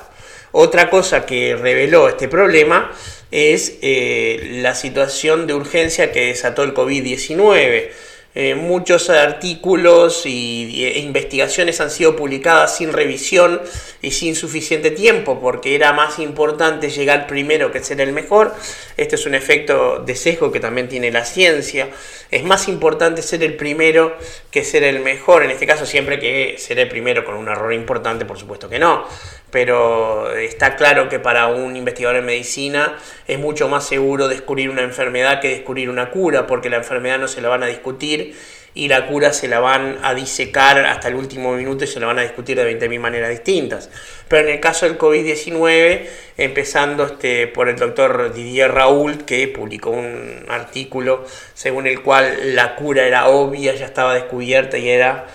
Otra 0.53 0.89
cosa 0.89 1.25
que 1.25 1.55
reveló 1.55 2.07
este 2.07 2.27
problema 2.27 2.91
es 3.31 3.77
eh, 3.81 4.59
la 4.61 4.73
situación 4.73 5.45
de 5.45 5.55
urgencia 5.55 6.11
que 6.11 6.27
desató 6.27 6.63
el 6.63 6.73
COVID-19 6.73 7.89
eh, 8.35 8.55
muchos 8.55 9.11
artículos 9.11 10.25
y, 10.25 10.83
e 10.85 10.99
investigaciones 10.99 11.79
han 11.81 11.91
sido 11.91 12.15
publicadas 12.15 12.77
sin 12.77 12.91
revisión 12.91 13.61
y 14.01 14.11
sin 14.11 14.35
suficiente 14.35 14.89
tiempo 14.89 15.39
porque 15.39 15.75
era 15.75 15.93
más 15.93 16.17
importante 16.17 16.89
llegar 16.89 17.27
primero 17.27 17.71
que 17.71 17.83
ser 17.83 18.01
el 18.01 18.11
mejor. 18.11 18.55
Este 18.97 19.15
es 19.15 19.25
un 19.27 19.35
efecto 19.35 19.99
de 19.99 20.15
sesgo 20.15 20.51
que 20.51 20.59
también 20.59 20.89
tiene 20.89 21.11
la 21.11 21.25
ciencia. 21.25 21.89
Es 22.31 22.43
más 22.43 22.67
importante 22.67 23.21
ser 23.21 23.43
el 23.43 23.55
primero 23.55 24.17
que 24.49 24.63
ser 24.63 24.83
el 24.83 25.01
mejor. 25.01 25.43
En 25.43 25.51
este 25.51 25.67
caso 25.67 25.85
siempre 25.85 26.19
que 26.19 26.55
ser 26.57 26.79
el 26.79 26.87
primero 26.87 27.23
con 27.23 27.35
un 27.35 27.47
error 27.47 27.71
importante, 27.71 28.25
por 28.25 28.39
supuesto 28.39 28.67
que 28.67 28.79
no 28.79 29.05
pero 29.53 30.35
está 30.35 30.75
claro 30.75 31.09
que 31.09 31.19
para 31.19 31.45
un 31.45 31.75
investigador 31.77 32.17
en 32.17 32.25
medicina 32.25 32.97
es 33.27 33.37
mucho 33.37 33.69
más 33.69 33.85
seguro 33.85 34.27
descubrir 34.27 34.71
una 34.71 34.81
enfermedad 34.81 35.39
que 35.41 35.49
descubrir 35.49 35.91
una 35.91 36.09
cura, 36.09 36.47
porque 36.47 36.71
la 36.71 36.77
enfermedad 36.77 37.19
no 37.19 37.27
se 37.27 37.39
la 37.39 37.49
van 37.49 37.61
a 37.61 37.67
discutir 37.67 38.35
y 38.73 38.87
la 38.87 39.05
cura 39.05 39.31
se 39.31 39.47
la 39.47 39.59
van 39.59 39.99
a 40.01 40.15
disecar 40.15 40.83
hasta 40.83 41.07
el 41.07 41.13
último 41.13 41.53
minuto 41.53 41.83
y 41.83 41.87
se 41.87 41.99
la 41.99 42.07
van 42.07 42.17
a 42.17 42.23
discutir 42.23 42.57
de 42.57 42.79
20.000 42.79 42.99
maneras 42.99 43.29
distintas. 43.29 43.91
Pero 44.27 44.47
en 44.47 44.55
el 44.55 44.59
caso 44.59 44.87
del 44.87 44.97
COVID-19, 44.97 46.07
empezando 46.37 47.05
este, 47.05 47.45
por 47.45 47.69
el 47.69 47.75
doctor 47.75 48.33
Didier 48.33 48.71
Raúl, 48.71 49.23
que 49.23 49.47
publicó 49.49 49.91
un 49.91 50.47
artículo 50.49 51.27
según 51.53 51.85
el 51.85 52.01
cual 52.01 52.55
la 52.55 52.75
cura 52.75 53.05
era 53.05 53.27
obvia, 53.27 53.75
ya 53.75 53.85
estaba 53.85 54.15
descubierta 54.15 54.79
y 54.79 54.89
era 54.89 55.27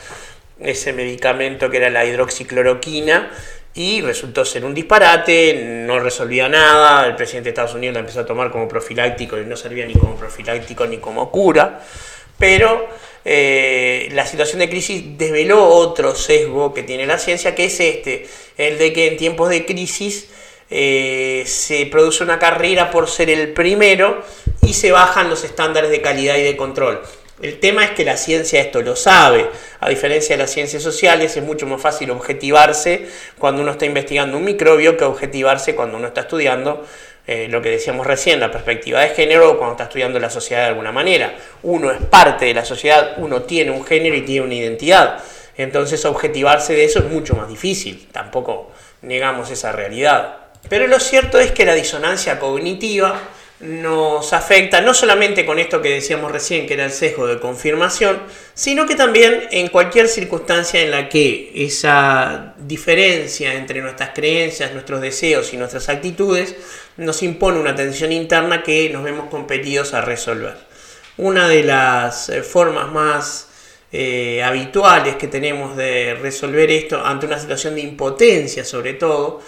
ese 0.59 0.93
medicamento 0.93 1.71
que 1.71 1.77
era 1.77 1.91
la 1.91 2.05
hidroxicloroquina, 2.05 3.31
y 3.79 4.03
resultó 4.03 4.45
ser 4.45 4.65
un 4.65 4.75
disparate, 4.75 5.55
no 5.87 6.01
resolvía 6.01 6.49
nada, 6.49 7.07
el 7.07 7.15
presidente 7.15 7.45
de 7.45 7.51
Estados 7.51 7.75
Unidos 7.75 7.95
la 7.95 8.01
empezó 8.01 8.21
a 8.21 8.27
tomar 8.27 8.51
como 8.51 8.67
profiláctico 8.67 9.39
y 9.39 9.45
no 9.45 9.57
servía 9.57 9.87
ni 9.87 9.95
como 9.95 10.17
profiláctico 10.17 10.85
ni 10.85 10.99
como 10.99 11.31
cura, 11.31 11.81
pero 12.37 12.89
eh, 13.25 14.09
la 14.15 14.27
situación 14.27 14.59
de 14.59 14.69
crisis 14.69 15.17
desveló 15.17 15.65
otro 15.65 16.17
sesgo 16.17 16.75
que 16.75 16.83
tiene 16.83 17.07
la 17.07 17.19
ciencia, 17.19 17.55
que 17.55 17.67
es 17.67 17.79
este, 17.79 18.27
el 18.57 18.79
de 18.79 18.93
que 18.93 19.07
en 19.07 19.17
tiempos 19.17 19.49
de 19.49 19.65
crisis 19.65 20.29
eh, 20.71 21.45
se 21.47 21.87
produce 21.87 22.25
una 22.25 22.41
carrera 22.41 22.91
por 22.91 23.09
ser 23.09 23.31
el 23.31 23.53
primero 23.53 24.25
y 24.61 24.75
se 24.75 24.91
bajan 24.91 25.31
los 25.31 25.45
estándares 25.45 25.91
de 25.91 26.03
calidad 26.03 26.37
y 26.37 26.43
de 26.43 26.57
control. 26.57 27.01
El 27.41 27.61
tema 27.61 27.85
es 27.85 27.91
que 27.93 28.05
la 28.05 28.17
ciencia 28.17 28.61
esto 28.61 28.83
lo 28.83 28.97
sabe. 28.97 29.49
A 29.81 29.89
diferencia 29.89 30.37
de 30.37 30.43
las 30.43 30.51
ciencias 30.51 30.83
sociales, 30.83 31.37
es 31.37 31.43
mucho 31.43 31.67
más 31.67 31.81
fácil 31.81 32.11
objetivarse 32.11 33.07
cuando 33.39 33.63
uno 33.63 33.73
está 33.73 33.87
investigando 33.87 34.37
un 34.37 34.45
microbio 34.45 34.97
que 34.97 35.05
objetivarse 35.05 35.75
cuando 35.77 35.97
uno 35.97 36.09
está 36.09 36.23
estudiando 36.23 36.85
eh, 37.27 37.47
lo 37.49 37.63
que 37.63 37.69
decíamos 37.69 38.07
recién, 38.07 38.41
la 38.41 38.51
perspectiva 38.51 39.01
de 39.01 39.11
género, 39.11 39.57
cuando 39.57 39.73
está 39.73 39.85
estudiando 39.85 40.19
la 40.19 40.31
sociedad 40.31 40.63
de 40.63 40.69
alguna 40.69 40.91
manera. 40.91 41.35
Uno 41.63 41.93
es 41.93 42.01
parte 42.03 42.47
de 42.47 42.55
la 42.55 42.65
sociedad, 42.65 43.15
uno 43.19 43.43
tiene 43.43 43.71
un 43.71 43.85
género 43.85 44.17
y 44.17 44.23
tiene 44.23 44.47
una 44.47 44.55
identidad. 44.55 45.23
Entonces 45.57 46.05
objetivarse 46.05 46.73
de 46.73 46.85
eso 46.85 47.01
es 47.01 47.05
mucho 47.05 47.37
más 47.37 47.49
difícil. 47.49 48.09
Tampoco 48.11 48.73
negamos 49.03 49.51
esa 49.51 49.73
realidad. 49.73 50.39
Pero 50.69 50.87
lo 50.87 50.99
cierto 50.99 51.39
es 51.39 51.53
que 51.53 51.65
la 51.65 51.75
disonancia 51.75 52.39
cognitiva 52.41 53.21
nos 53.61 54.33
afecta 54.33 54.81
no 54.81 54.95
solamente 54.95 55.45
con 55.45 55.59
esto 55.59 55.83
que 55.83 55.91
decíamos 55.91 56.31
recién, 56.31 56.67
que 56.67 56.75
era 56.75 56.85
el 56.85 56.93
sesgo 56.93 57.27
de 57.27 57.41
confirmación, 57.41 58.23
sino 58.55 58.87
que 58.87 58.95
también 58.95 59.49
en 59.51 59.69
cualquier 59.69 60.09
circunstancia 60.09 60.81
en 60.81 60.93
la 60.93 61.09
que 61.09 61.51
esa 61.55 62.55
diferencia 62.59 63.55
entre 63.55 63.81
nuestras 63.81 64.11
creencias, 64.15 64.73
nuestros 64.73 65.01
deseos 65.01 65.53
y 65.53 65.57
nuestras 65.57 65.89
actitudes 65.89 66.55
nos 66.97 67.23
impone 67.23 67.59
una 67.59 67.75
tensión 67.75 68.13
interna 68.13 68.63
que 68.63 68.91
nos 68.91 69.03
vemos 69.03 69.29
competidos 69.29 69.93
a 69.93 70.03
resolver. 70.03 70.57
Una 71.17 71.49
de 71.49 71.65
las 71.65 72.29
eh, 72.29 72.45
formas 72.45 72.93
más 72.93 73.49
eh, 73.91 74.41
habituales 74.45 75.17
que 75.17 75.27
tenemos 75.27 75.77
de 75.77 76.15
resolver 76.15 76.71
esto 76.71 77.05
ante 77.05 77.27
una 77.27 77.39
situación 77.39 77.75
de 77.75 77.81
impotencia 77.81 78.63
sobre 78.63 78.93
todo 78.93 79.41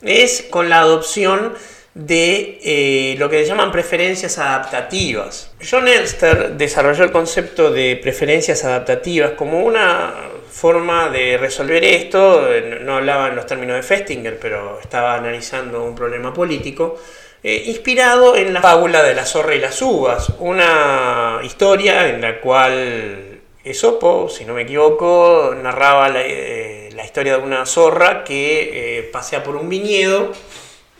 es 0.00 0.46
con 0.50 0.70
la 0.70 0.80
adopción 0.80 1.52
de 1.94 2.58
eh, 2.62 3.16
lo 3.18 3.28
que 3.28 3.42
se 3.42 3.46
llaman 3.46 3.70
preferencias 3.70 4.38
adaptativas. 4.38 5.50
John 5.68 5.88
Elster 5.88 6.52
desarrolló 6.52 7.04
el 7.04 7.12
concepto 7.12 7.70
de 7.70 7.96
preferencias 7.96 8.64
adaptativas 8.64 9.32
como 9.32 9.60
una 9.60 10.14
forma 10.50 11.10
de 11.10 11.36
resolver 11.36 11.84
esto, 11.84 12.48
no 12.82 12.96
hablaba 12.96 13.28
en 13.28 13.36
los 13.36 13.46
términos 13.46 13.76
de 13.76 13.82
Festinger, 13.82 14.38
pero 14.38 14.78
estaba 14.80 15.14
analizando 15.14 15.82
un 15.82 15.94
problema 15.94 16.32
político, 16.32 16.98
eh, 17.42 17.64
inspirado 17.66 18.36
en 18.36 18.54
la 18.54 18.62
fábula 18.62 19.02
de 19.02 19.14
la 19.14 19.26
zorra 19.26 19.54
y 19.54 19.60
las 19.60 19.80
uvas, 19.82 20.32
una 20.38 21.40
historia 21.42 22.08
en 22.08 22.20
la 22.20 22.40
cual 22.40 23.40
Esopo, 23.64 24.28
si 24.28 24.44
no 24.44 24.54
me 24.54 24.62
equivoco, 24.62 25.54
narraba 25.60 26.08
la, 26.08 26.22
eh, 26.22 26.88
historia 27.04 27.36
de 27.36 27.42
una 27.42 27.66
zorra 27.66 28.22
que 28.22 29.10
pasea 29.12 29.42
por 29.42 29.56
un 29.56 29.68
viñedo, 29.68 30.32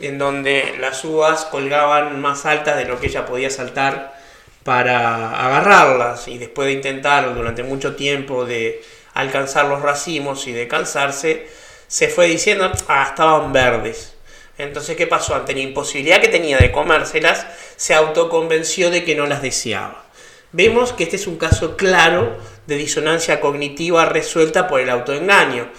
en 0.01 0.19
donde 0.19 0.77
las 0.81 1.05
uvas 1.05 1.45
colgaban 1.45 2.21
más 2.21 2.47
altas 2.47 2.77
de 2.77 2.87
lo 2.87 2.99
que 2.99 3.07
ella 3.07 3.27
podía 3.27 3.51
saltar 3.51 4.21
para 4.65 5.45
agarrarlas 5.47 6.29
y 6.29 6.39
después 6.39 6.67
de 6.67 6.75
intentar 6.75 7.35
durante 7.35 7.63
mucho 7.63 7.97
tiempo 7.97 8.45
de 8.45 8.83
alcanzar 9.15 9.67
los 9.67 9.83
racimos 9.83 10.47
y 10.47 10.53
de 10.53 10.69
cansarse, 10.69 11.47
se 11.87 12.09
fue 12.09 12.27
diciendo, 12.27 12.71
ah, 12.89 13.07
estaban 13.09 13.53
verdes. 13.53 14.15
Entonces, 14.59 14.97
¿qué 14.97 15.07
pasó? 15.07 15.35
Ante 15.35 15.55
la 15.55 15.61
imposibilidad 15.61 16.21
que 16.21 16.29
tenía 16.29 16.59
de 16.59 16.73
comérselas, 16.73 17.47
se 17.77 17.95
autoconvenció 17.95 18.91
de 18.91 19.05
que 19.05 19.15
no 19.15 19.27
las 19.27 19.43
deseaba. 19.43 20.05
Vemos 20.53 20.93
que 20.93 21.05
este 21.05 21.17
es 21.17 21.27
un 21.27 21.37
caso 21.37 21.77
claro 21.77 22.37
de 22.67 22.77
disonancia 22.77 23.41
cognitiva 23.41 24.05
resuelta 24.05 24.69
por 24.69 24.81
el 24.81 24.91
autoengaño 24.91 25.71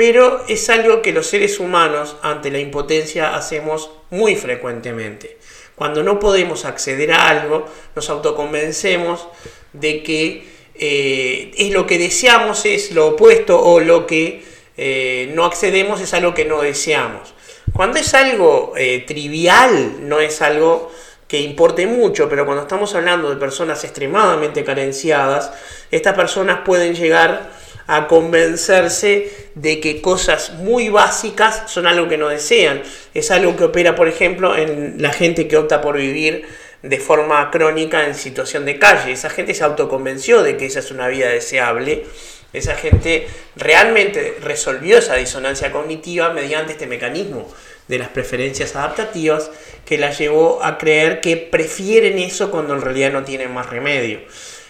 pero 0.00 0.42
es 0.48 0.70
algo 0.70 1.02
que 1.02 1.12
los 1.12 1.26
seres 1.26 1.60
humanos 1.60 2.16
ante 2.22 2.50
la 2.50 2.58
impotencia 2.58 3.36
hacemos 3.36 3.90
muy 4.08 4.34
frecuentemente. 4.34 5.36
Cuando 5.74 6.02
no 6.02 6.18
podemos 6.18 6.64
acceder 6.64 7.12
a 7.12 7.28
algo, 7.28 7.66
nos 7.94 8.08
autoconvencemos 8.08 9.28
de 9.74 10.02
que 10.02 10.48
eh, 10.74 11.52
es 11.54 11.70
lo 11.74 11.86
que 11.86 11.98
deseamos 11.98 12.64
es 12.64 12.92
lo 12.92 13.08
opuesto 13.08 13.62
o 13.62 13.78
lo 13.80 14.06
que 14.06 14.42
eh, 14.78 15.30
no 15.34 15.44
accedemos 15.44 16.00
es 16.00 16.14
algo 16.14 16.32
que 16.32 16.46
no 16.46 16.62
deseamos. 16.62 17.34
Cuando 17.74 17.98
es 17.98 18.14
algo 18.14 18.72
eh, 18.78 19.04
trivial, 19.06 20.08
no 20.08 20.18
es 20.18 20.40
algo 20.40 20.90
que 21.28 21.42
importe 21.42 21.86
mucho, 21.86 22.26
pero 22.26 22.46
cuando 22.46 22.62
estamos 22.62 22.94
hablando 22.94 23.28
de 23.28 23.36
personas 23.36 23.84
extremadamente 23.84 24.64
carenciadas, 24.64 25.52
estas 25.90 26.14
personas 26.14 26.60
pueden 26.64 26.94
llegar 26.94 27.59
a 27.90 28.06
convencerse 28.06 29.50
de 29.56 29.80
que 29.80 30.00
cosas 30.00 30.52
muy 30.52 30.90
básicas 30.90 31.64
son 31.66 31.88
algo 31.88 32.08
que 32.08 32.16
no 32.16 32.28
desean. 32.28 32.82
Es 33.14 33.32
algo 33.32 33.56
que 33.56 33.64
opera, 33.64 33.96
por 33.96 34.06
ejemplo, 34.06 34.56
en 34.56 35.02
la 35.02 35.12
gente 35.12 35.48
que 35.48 35.56
opta 35.56 35.80
por 35.80 35.96
vivir 35.96 36.46
de 36.82 36.98
forma 36.98 37.50
crónica 37.50 38.06
en 38.06 38.14
situación 38.14 38.64
de 38.64 38.78
calle. 38.78 39.10
Esa 39.10 39.28
gente 39.28 39.54
se 39.54 39.64
autoconvenció 39.64 40.44
de 40.44 40.56
que 40.56 40.66
esa 40.66 40.78
es 40.78 40.92
una 40.92 41.08
vida 41.08 41.30
deseable. 41.30 42.04
Esa 42.52 42.76
gente 42.76 43.26
realmente 43.56 44.36
resolvió 44.40 44.98
esa 44.98 45.16
disonancia 45.16 45.72
cognitiva 45.72 46.30
mediante 46.30 46.72
este 46.72 46.86
mecanismo 46.86 47.52
de 47.88 47.98
las 47.98 48.08
preferencias 48.08 48.76
adaptativas 48.76 49.50
que 49.84 49.98
la 49.98 50.12
llevó 50.12 50.62
a 50.62 50.78
creer 50.78 51.20
que 51.20 51.36
prefieren 51.36 52.18
eso 52.18 52.52
cuando 52.52 52.74
en 52.74 52.82
realidad 52.82 53.10
no 53.10 53.24
tienen 53.24 53.52
más 53.52 53.68
remedio. 53.68 54.20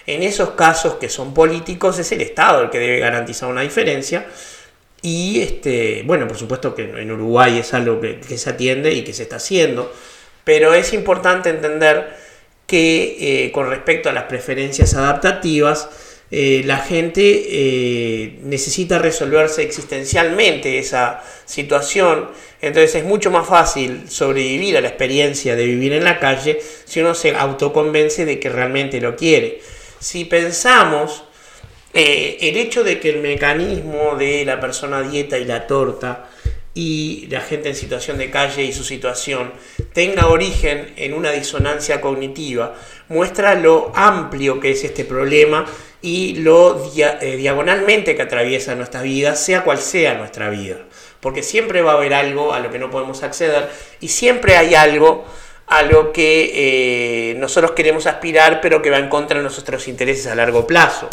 En 0.07 0.23
esos 0.23 0.51
casos 0.51 0.95
que 0.95 1.09
son 1.09 1.35
políticos 1.35 1.99
es 1.99 2.11
el 2.13 2.21
Estado 2.21 2.63
el 2.63 2.71
que 2.71 2.79
debe 2.79 2.99
garantizar 2.99 3.49
una 3.49 3.63
diferencia. 3.63 4.27
Y 5.03 5.41
este, 5.41 6.03
bueno, 6.05 6.29
por 6.29 6.37
supuesto 6.37 6.75
que 6.75 6.83
en 6.83 7.11
Uruguay 7.11 7.59
es 7.59 7.73
algo 7.73 8.01
que, 8.01 8.37
se 8.37 8.51
atiende 8.51 8.93
y 8.93 9.03
que 9.03 9.13
se 9.13 9.23
está 9.23 9.37
haciendo, 9.37 9.93
pero 10.45 10.75
es 10.75 10.93
importante 10.93 11.49
entender 11.49 12.15
que 12.67 13.45
eh, 13.47 13.53
con 13.53 13.69
respecto 13.71 14.11
a 14.11 14.13
las 14.13 14.25
preferencias 14.25 14.95
adaptativas, 14.95 15.89
eh, 16.33 16.63
la 16.65 16.79
gente 16.79 17.21
eh, 17.49 18.39
necesita 18.45 19.01
resolverse 19.01 19.63
existencialmente 19.63 20.79
esa 20.79 21.25
situación, 21.45 22.29
entonces 22.61 22.95
es 22.95 23.05
mucho 23.05 23.33
más 23.33 23.49
fácil 23.49 24.05
sobrevivir 24.09 24.77
a 24.77 24.81
la 24.81 24.89
experiencia 24.89 25.57
de 25.57 25.67
vivir 25.67 25.93
en 25.93 26.05
la 26.05 26.21
calle 26.21 26.61
si 26.85 27.01
uno 27.01 27.17
se 27.17 27.35
autoconvence 27.35 28.27
de 28.27 28.39
que 28.39 28.49
realmente 28.49 29.01
lo 29.01 29.17
quiere. 29.17 29.61
Si 30.01 30.25
pensamos 30.25 31.25
el 31.93 32.57
hecho 32.57 32.85
de 32.85 32.99
que 33.01 33.11
el 33.11 33.21
mecanismo 33.21 34.17
de 34.17 34.45
la 34.45 34.61
persona 34.61 35.03
dieta 35.03 35.39
y 35.39 35.45
la 35.45 35.67
torta 35.67 36.29
y 36.73 37.27
la 37.31 37.41
gente 37.41 37.69
en 37.69 37.75
situación 37.75 38.17
de 38.17 38.31
calle 38.31 38.65
y 38.65 38.73
su 38.73 38.85
situación 38.85 39.53
tenga 39.93 40.29
origen 40.29 40.95
en 40.97 41.15
una 41.15 41.33
disonancia 41.33 42.01
cognitiva, 42.01 42.75
muestra 43.09 43.57
lo 43.57 43.93
amplio 43.95 44.61
que 44.61 44.71
es 44.71 44.85
este 44.85 45.05
problema 45.05 45.67
y 46.01 46.37
lo 46.37 46.91
eh, 46.97 47.37
diagonalmente 47.37 48.15
que 48.15 48.23
atraviesa 48.23 48.75
nuestra 48.75 49.03
vida, 49.03 49.35
sea 49.35 49.65
cual 49.65 49.79
sea 49.79 50.15
nuestra 50.15 50.49
vida. 50.49 50.77
Porque 51.21 51.43
siempre 51.43 51.83
va 51.83 51.93
a 51.93 51.97
haber 51.97 52.15
algo 52.15 52.55
a 52.55 52.61
lo 52.61 52.71
que 52.71 52.79
no 52.79 52.91
podemos 52.91 53.23
acceder 53.23 53.69
y 54.01 54.09
siempre 54.09 54.57
hay 54.57 54.75
algo 54.75 55.27
a 55.71 55.83
lo 55.83 56.13
que 56.13 57.31
eh, 57.31 57.35
nosotros 57.37 57.71
queremos 57.73 58.07
aspirar, 58.07 58.61
pero 58.61 58.83
que 58.83 58.91
va 58.91 58.99
en 58.99 59.09
contra 59.09 59.37
de 59.37 59.45
nuestros 59.45 59.87
intereses 59.87 60.27
a 60.27 60.35
largo 60.35 60.67
plazo. 60.67 61.09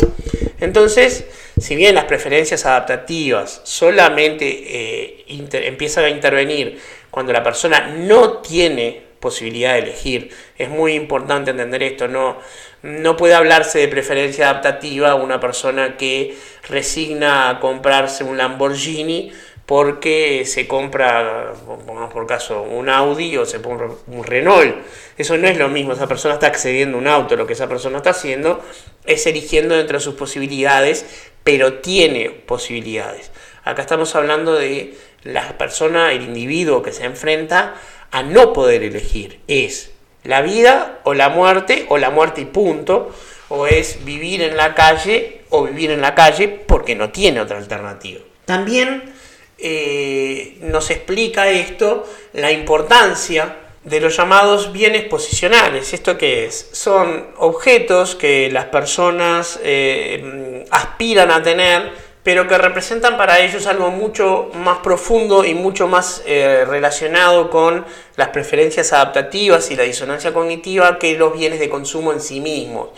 Entonces, 0.60 1.26
si 1.60 1.76
bien 1.76 1.94
las 1.94 2.06
preferencias 2.06 2.66
adaptativas 2.66 3.62
solamente 3.64 4.48
eh, 4.48 5.26
empiezan 5.28 6.06
a 6.06 6.10
intervenir 6.10 6.80
cuando 7.12 7.34
la 7.34 7.44
persona 7.44 7.88
no 7.88 8.40
tiene 8.40 9.00
posibilidad 9.20 9.74
de 9.74 9.80
elegir, 9.80 10.32
es 10.58 10.70
muy 10.70 10.94
importante 10.94 11.52
entender 11.52 11.84
esto, 11.84 12.08
no, 12.08 12.38
no 12.82 13.16
puede 13.16 13.36
hablarse 13.36 13.78
de 13.78 13.88
preferencia 13.88 14.50
adaptativa 14.50 15.14
una 15.14 15.40
persona 15.40 15.98
que 15.98 16.36
resigna 16.68 17.50
a 17.50 17.60
comprarse 17.60 18.24
un 18.24 18.38
Lamborghini 18.38 19.32
porque 19.68 20.46
se 20.46 20.66
compra, 20.66 21.52
pongamos 21.86 22.12
por 22.14 22.26
caso, 22.26 22.62
un 22.62 22.88
Audi 22.88 23.36
o 23.36 23.46
se 23.46 23.60
pone 23.60 23.84
un 24.08 24.24
Renault. 24.24 24.78
Eso 25.18 25.38
no 25.38 25.46
es 25.50 25.58
lo 25.58 25.68
mismo, 25.68 25.92
esa 25.92 26.08
persona 26.08 26.36
está 26.36 26.48
accediendo 26.48 26.98
a 26.98 27.02
un 27.02 27.08
auto, 27.08 27.36
lo 27.36 27.46
que 27.46 27.52
esa 27.52 27.68
persona 27.68 27.98
está 27.98 28.12
haciendo 28.12 28.64
es 29.06 29.28
eligiendo 29.28 29.78
entre 29.78 30.00
sus 30.00 30.16
posibilidades, 30.16 31.06
pero 31.44 31.76
tiene 31.76 32.30
posibilidades. 32.30 33.30
Acá 33.66 33.82
estamos 33.82 34.16
hablando 34.16 34.56
de 34.56 34.98
la 35.24 35.58
persona, 35.58 36.14
el 36.14 36.24
individuo 36.24 36.82
que 36.82 36.94
se 36.94 37.04
enfrenta 37.04 37.76
a 38.12 38.24
no 38.24 38.54
poder 38.54 38.84
elegir. 38.84 39.42
Es 39.50 39.92
la 40.24 40.42
vida 40.42 41.00
o 41.04 41.14
la 41.14 41.28
muerte, 41.28 41.86
o 41.90 41.98
la 41.98 42.10
muerte 42.10 42.40
y 42.40 42.46
punto, 42.46 43.14
o 43.50 43.68
es 43.68 44.06
vivir 44.06 44.42
en 44.42 44.56
la 44.56 44.74
calle 44.76 45.42
o 45.50 45.64
vivir 45.64 45.92
en 45.92 46.02
la 46.02 46.16
calle 46.16 46.48
porque 46.48 46.96
no 46.96 47.10
tiene 47.10 47.42
otra 47.42 47.58
alternativa. 47.58 48.22
También 48.46 49.17
eh, 49.60 50.58
nos 50.62 50.90
explica 50.92 51.50
esto 51.50 52.06
la 52.34 52.52
importancia 52.52 53.56
de 53.84 54.02
los 54.02 54.18
llamados 54.18 54.74
bienes 54.74 55.06
posicionales. 55.06 55.94
¿Esto 55.94 56.18
qué 56.18 56.46
es? 56.46 56.70
Son 56.74 57.28
objetos 57.38 58.16
que 58.16 58.52
las 58.52 58.66
personas 58.66 59.60
eh, 59.64 60.66
aspiran 60.72 61.32
a 61.32 61.42
tener, 61.42 61.92
pero 62.22 62.48
que 62.50 62.58
representan 62.58 63.16
para 63.16 63.40
ellos 63.40 63.66
algo 63.66 63.90
mucho 63.90 64.52
más 64.56 64.80
profundo 64.80 65.46
y 65.46 65.54
mucho 65.54 65.88
más 65.88 66.22
eh, 66.26 66.66
relacionado 66.68 67.50
con 67.50 67.86
las 68.18 68.28
preferencias 68.28 68.92
adaptativas 68.92 69.72
y 69.72 69.78
la 69.78 69.84
disonancia 69.84 70.34
cognitiva 70.34 71.00
que 71.00 71.18
los 71.18 71.32
bienes 71.32 71.60
de 71.60 71.70
consumo 71.70 72.12
en 72.12 72.20
sí 72.20 72.42
mismos. 72.42 72.90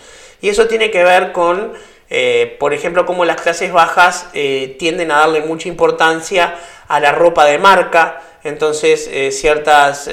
Y 0.42 0.50
eso 0.50 0.68
tiene 0.68 0.90
que 0.90 1.04
ver 1.04 1.32
con 1.32 1.74
eh, 2.10 2.56
por 2.60 2.74
ejemplo, 2.74 3.06
como 3.06 3.24
las 3.24 3.40
clases 3.40 3.72
bajas 3.72 4.28
eh, 4.34 4.76
tienden 4.80 5.12
a 5.12 5.20
darle 5.20 5.42
mucha 5.42 5.68
importancia 5.68 6.56
a 6.88 7.00
la 7.00 7.12
ropa 7.12 7.46
de 7.46 7.60
marca, 7.60 8.22
entonces 8.44 9.08
eh, 9.12 9.32
ciertas, 9.32 10.10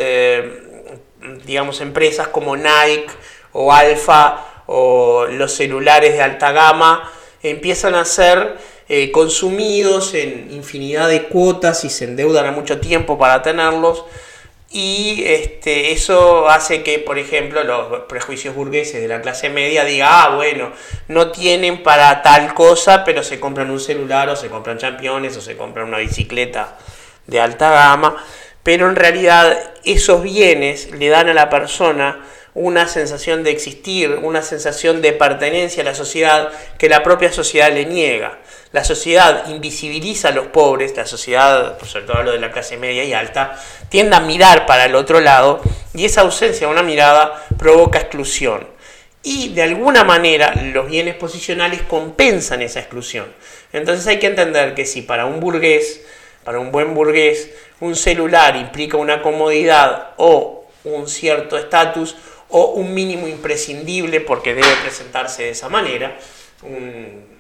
digamos, 1.47 1.81
empresas 1.81 2.29
como 2.29 2.57
Nike 2.57 3.07
o 3.53 3.73
Alfa 3.73 4.45
o 4.67 5.27
los 5.27 5.53
celulares 5.55 6.13
de 6.13 6.23
alta 6.23 6.53
gama 6.53 7.11
empiezan 7.43 7.95
a 7.95 8.05
ser 8.05 8.59
consumidos 9.13 10.15
en 10.15 10.53
infinidad 10.53 11.09
de 11.09 11.25
cuotas 11.25 11.85
y 11.85 11.91
se 11.91 12.05
endeudan 12.05 12.47
a 12.47 12.53
mucho 12.53 12.79
tiempo 12.79 13.19
para 13.19 13.43
tenerlos 13.43 14.05
y 14.77 15.25
este, 15.25 15.93
eso 15.93 16.51
hace 16.51 16.83
que, 16.83 16.99
por 16.99 17.19
ejemplo, 17.19 17.65
los 17.65 18.01
prejuicios 18.01 18.55
burgueses 18.55 19.01
de 19.01 19.09
la 19.09 19.23
clase 19.23 19.49
media 19.49 19.87
digan, 19.87 20.11
ah, 20.13 20.33
bueno, 20.37 20.71
no 21.09 21.31
tienen 21.31 21.83
para 21.83 22.21
tal 22.21 22.53
cosa, 22.53 23.03
pero 23.03 23.23
se 23.23 23.41
compran 23.41 23.71
un 23.71 23.81
celular 23.81 24.29
o 24.29 24.37
se 24.37 24.49
compran 24.49 24.77
championes 24.77 25.35
o 25.35 25.41
se 25.41 25.57
compran 25.57 25.89
una 25.89 25.97
bicicleta 25.97 26.77
de 27.27 27.41
alta 27.41 27.71
gama, 27.71 28.23
pero 28.63 28.91
en 28.91 28.97
realidad 28.97 29.57
esos 29.83 30.23
bienes 30.23 30.91
le 30.91 31.09
dan 31.09 31.31
a 31.31 31.33
la 31.33 31.49
persona 31.49 32.21
una 32.57 32.89
sensación 32.89 33.45
de 33.45 33.51
existir, 33.51 34.19
una 34.23 34.41
sensación 34.41 35.03
de 35.03 35.13
pertenencia 35.13 35.83
a 35.83 35.85
la 35.85 35.95
sociedad 35.95 36.49
que 36.79 36.89
la 36.89 37.03
propia 37.03 37.31
sociedad 37.31 37.71
le 37.71 37.85
niega. 37.85 38.39
La 38.73 38.83
sociedad 38.83 39.47
invisibiliza 39.51 40.29
a 40.29 40.33
los 40.33 40.47
pobres, 40.47 40.97
la 40.97 41.05
sociedad, 41.05 41.77
por 41.77 41.87
sobre 41.87 42.07
todo 42.07 42.17
hablo 42.17 42.33
de 42.33 42.39
la 42.39 42.51
clase 42.51 42.79
media 42.79 43.05
y 43.05 43.13
alta, 43.13 43.63
tiende 43.91 44.17
a 44.17 44.21
mirar 44.21 44.65
para 44.65 44.87
el 44.87 44.95
otro 44.95 45.21
lado 45.21 45.61
y 45.93 46.07
esa 46.07 46.23
ausencia 46.23 46.67
de 46.67 46.73
una 46.73 46.83
mirada 46.83 47.45
provoca 47.59 47.99
exclusión. 47.99 48.67
Y 49.23 49.51
de 49.51 49.63
alguna 49.63 50.03
manera 50.05 50.55
los 50.55 50.87
bienes 50.87 51.15
posicionales 51.15 51.83
compensan 51.83 52.63
esa 52.63 52.81
exclusión. 52.81 53.27
Entonces 53.75 54.07
hay 54.07 54.19
que 54.19 54.29
entender 54.29 54.75
que 54.75 54.87
si 54.87 55.03
para 55.03 55.27
un 55.27 55.41
burgués, 55.41 56.01
para 56.43 56.59
un 56.59 56.73
buen 56.73 56.95
burgués, 56.95 57.51
un 57.81 57.95
celular 57.95 58.57
implica 58.57 58.97
una 58.97 59.21
comodidad 59.21 60.15
o 60.17 60.65
un 60.85 61.09
cierto 61.09 61.59
estatus 61.59 62.17
o 62.49 62.73
un 62.73 62.95
mínimo 62.95 63.27
imprescindible 63.29 64.21
porque 64.21 64.55
debe 64.55 64.73
presentarse 64.83 65.45
de 65.45 65.51
esa 65.51 65.69
manera, 65.69 66.17
un 66.63 67.37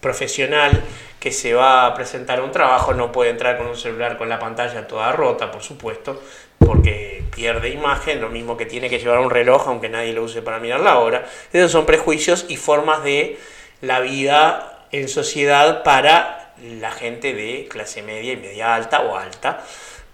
profesional 0.00 0.82
que 1.18 1.32
se 1.32 1.54
va 1.54 1.86
a 1.86 1.94
presentar 1.94 2.38
a 2.38 2.44
un 2.44 2.52
trabajo 2.52 2.94
no 2.94 3.10
puede 3.10 3.30
entrar 3.30 3.58
con 3.58 3.66
un 3.66 3.76
celular 3.76 4.16
con 4.16 4.28
la 4.28 4.38
pantalla 4.38 4.86
toda 4.86 5.10
rota, 5.12 5.50
por 5.50 5.62
supuesto, 5.62 6.22
porque 6.58 7.24
pierde 7.34 7.70
imagen, 7.70 8.20
lo 8.20 8.28
mismo 8.28 8.56
que 8.56 8.66
tiene 8.66 8.88
que 8.88 8.98
llevar 8.98 9.18
un 9.18 9.30
reloj 9.30 9.66
aunque 9.66 9.88
nadie 9.88 10.12
lo 10.12 10.22
use 10.22 10.42
para 10.42 10.58
mirar 10.58 10.80
la 10.80 10.98
hora. 10.98 11.26
Esos 11.52 11.72
son 11.72 11.86
prejuicios 11.86 12.46
y 12.48 12.56
formas 12.56 13.02
de 13.02 13.38
la 13.80 14.00
vida 14.00 14.86
en 14.92 15.08
sociedad 15.08 15.82
para 15.82 16.52
la 16.62 16.90
gente 16.90 17.34
de 17.34 17.66
clase 17.68 18.02
media 18.02 18.32
y 18.32 18.36
media 18.36 18.74
alta 18.74 19.02
o 19.02 19.16
alta, 19.16 19.64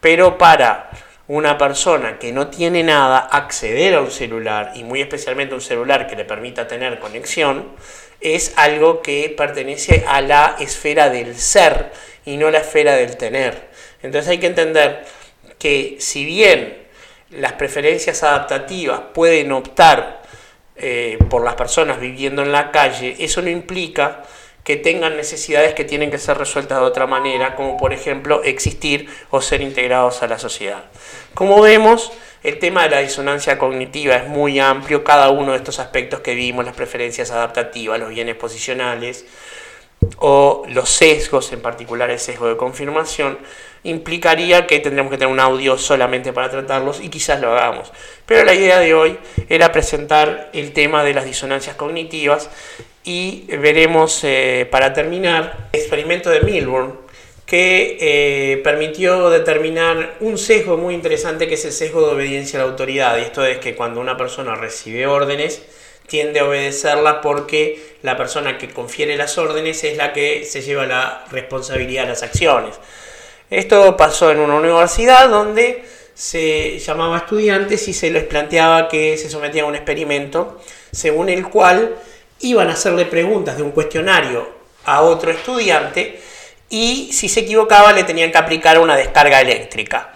pero 0.01 0.37
para 0.39 0.91
una 1.27 1.57
persona 1.57 2.19
que 2.19 2.33
no 2.33 2.49
tiene 2.49 2.83
nada 2.83 3.19
acceder 3.19 3.95
a 3.95 4.01
un 4.03 4.11
celular 4.11 4.73
y 4.75 4.85
muy 4.85 5.01
especialmente 5.01 5.55
un 5.55 5.61
celular 5.61 6.07
que 6.07 6.17
le 6.17 6.25
permita 6.25 6.69
tener 6.69 6.99
conexión, 6.99 7.73
es 8.21 8.53
algo 8.57 9.03
que 9.03 9.35
pertenece 9.37 10.05
a 10.07 10.21
la 10.21 10.57
esfera 10.59 11.11
del 11.11 11.37
ser 11.37 11.93
y 12.25 12.37
no 12.37 12.51
la 12.51 12.59
esfera 12.59 12.95
del 12.95 13.17
tener. 13.17 13.69
Entonces 14.03 14.31
hay 14.31 14.39
que 14.39 14.47
entender 14.47 15.05
que 15.59 15.97
si 15.99 16.25
bien 16.25 16.85
las 17.31 17.55
preferencias 17.55 18.23
adaptativas 18.23 19.01
pueden 19.13 19.53
optar 19.53 20.23
eh, 20.77 21.19
por 21.31 21.43
las 21.43 21.55
personas 21.55 22.01
viviendo 22.01 22.43
en 22.43 22.53
la 22.53 22.71
calle, 22.71 23.17
eso 23.19 23.41
no 23.41 23.49
implica 23.49 24.23
que 24.65 24.77
tengan 24.77 25.17
necesidades 25.17 25.75
que 25.75 25.85
tienen 25.85 26.11
que 26.11 26.19
ser 26.19 26.39
resueltas 26.39 26.81
de 26.81 26.85
otra 26.85 27.07
manera, 27.07 27.55
como 27.55 27.77
por 27.77 27.93
ejemplo 27.93 28.43
existir 28.43 29.09
o 29.31 29.41
ser 29.41 29.61
integrados 29.61 30.23
a 30.23 30.27
la 30.27 30.39
sociedad. 30.39 30.85
Como 31.35 31.61
vemos, 31.61 32.11
El 32.45 32.59
tema 32.59 32.83
de 32.83 32.91
la 32.91 32.99
disonancia 32.99 33.57
cognitiva 33.57 34.17
es 34.17 34.29
muy 34.29 34.61
amplio, 34.61 35.03
cada 35.03 35.31
uno 35.31 35.53
de 35.53 35.57
estos 35.57 35.79
aspectos 35.79 36.21
que 36.21 36.35
vimos, 36.35 36.63
las 36.67 36.77
preferencias 36.77 37.31
adaptativas, 37.31 37.99
los 37.99 38.11
bienes 38.11 38.37
posicionales 38.37 39.25
o 40.19 40.65
los 40.69 40.91
sesgos, 40.91 41.51
en 41.55 41.63
particular 41.63 42.11
el 42.11 42.19
sesgo 42.19 42.47
de 42.47 42.59
confirmación, 42.59 43.39
implicaría 43.83 44.67
que 44.67 44.79
tendríamos 44.79 45.11
que 45.11 45.17
tener 45.17 45.33
un 45.33 45.41
audio 45.41 45.79
solamente 45.79 46.35
para 46.35 46.51
tratarlos 46.51 47.01
y 47.01 47.09
quizás 47.09 47.41
lo 47.41 47.51
hagamos. 47.51 47.91
Pero 48.27 48.45
la 48.45 48.53
idea 48.53 48.79
de 48.79 48.93
hoy 48.93 49.19
era 49.49 49.73
presentar 49.73 50.51
el 50.53 50.75
tema 50.75 51.03
de 51.03 51.15
las 51.15 51.25
disonancias 51.25 51.77
cognitivas 51.77 52.51
y 53.05 53.45
veremos 53.49 54.25
eh, 54.25 54.67
para 54.71 54.93
terminar 54.93 55.69
el 55.73 55.81
experimento 55.81 56.31
de 56.31 56.41
Milburn 56.41 57.05
que 57.47 57.99
eh, 58.01 58.57
permitió 58.65 59.29
determinar 59.29 60.17
un 60.21 60.39
sesgo 60.39 60.79
muy 60.79 60.95
interesante 60.95 61.47
que 61.47 61.55
es 61.55 61.65
el 61.67 61.73
sesgo 61.73 62.07
de 62.07 62.15
obediencia 62.15 62.59
a 62.59 62.65
la 62.65 62.71
autoridad. 62.71 63.19
Y 63.19 63.23
esto 63.23 63.45
es 63.45 63.59
que 63.59 63.75
cuando 63.75 64.01
una 64.01 64.17
persona 64.17 64.55
recibe 64.55 65.07
órdenes, 65.07 65.63
tiende 66.07 66.41
a 66.41 66.47
obedecerla 66.47 67.21
porque 67.21 67.97
la 68.03 68.17
persona 68.17 68.57
que 68.57 68.71
confiere 68.71 69.17
las 69.17 69.37
órdenes 69.37 69.85
es 69.85 69.97
la 69.97 70.13
que 70.15 70.45
se 70.45 70.63
lleva 70.63 70.87
la 70.87 71.27
responsabilidad 71.31 72.05
de 72.05 72.09
las 72.11 72.23
acciones. 72.23 72.77
Esto 73.51 73.97
pasó 73.97 74.31
en 74.31 74.41
una 74.41 74.55
universidad 74.55 75.29
donde 75.29 75.85
se 76.15 76.79
llamaba 76.79 77.19
estudiantes 77.19 77.89
y 77.89 77.93
se 77.93 78.11
les 78.11 78.25
planteaba 78.25 78.89
que 78.89 79.19
se 79.19 79.29
sometían 79.29 79.67
a 79.67 79.69
un 79.69 79.75
experimento 79.75 80.61
según 80.93 81.29
el 81.29 81.49
cual 81.49 81.97
iban 82.45 82.69
a 82.69 82.75
hacerle 82.75 83.07
preguntas 83.07 83.57
de 83.57 83.63
un 83.63 83.73
cuestionario 83.73 84.49
a 84.85 85.03
otro 85.03 85.31
estudiante 85.31 86.21
y 86.69 87.11
si 87.13 87.29
se 87.29 87.41
equivocaba 87.41 87.93
le 87.93 88.05
tenían 88.05 88.31
que 88.31 88.39
aplicar 88.39 88.79
una 88.79 88.97
descarga 88.97 89.41
eléctrica. 89.41 90.13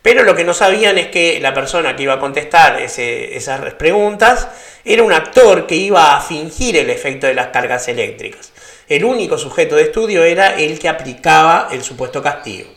Pero 0.00 0.24
lo 0.24 0.34
que 0.34 0.44
no 0.44 0.52
sabían 0.52 0.98
es 0.98 1.08
que 1.08 1.38
la 1.40 1.54
persona 1.54 1.94
que 1.94 2.02
iba 2.02 2.14
a 2.14 2.18
contestar 2.18 2.80
esas 2.80 3.74
preguntas 3.74 4.48
era 4.84 5.02
un 5.02 5.12
actor 5.12 5.66
que 5.66 5.76
iba 5.76 6.16
a 6.16 6.20
fingir 6.20 6.76
el 6.76 6.90
efecto 6.90 7.28
de 7.28 7.34
las 7.34 7.48
cargas 7.48 7.86
eléctricas. 7.86 8.52
El 8.88 9.04
único 9.04 9.38
sujeto 9.38 9.76
de 9.76 9.82
estudio 9.82 10.24
era 10.24 10.56
el 10.56 10.78
que 10.80 10.88
aplicaba 10.88 11.68
el 11.70 11.84
supuesto 11.84 12.22
castigo. 12.22 12.68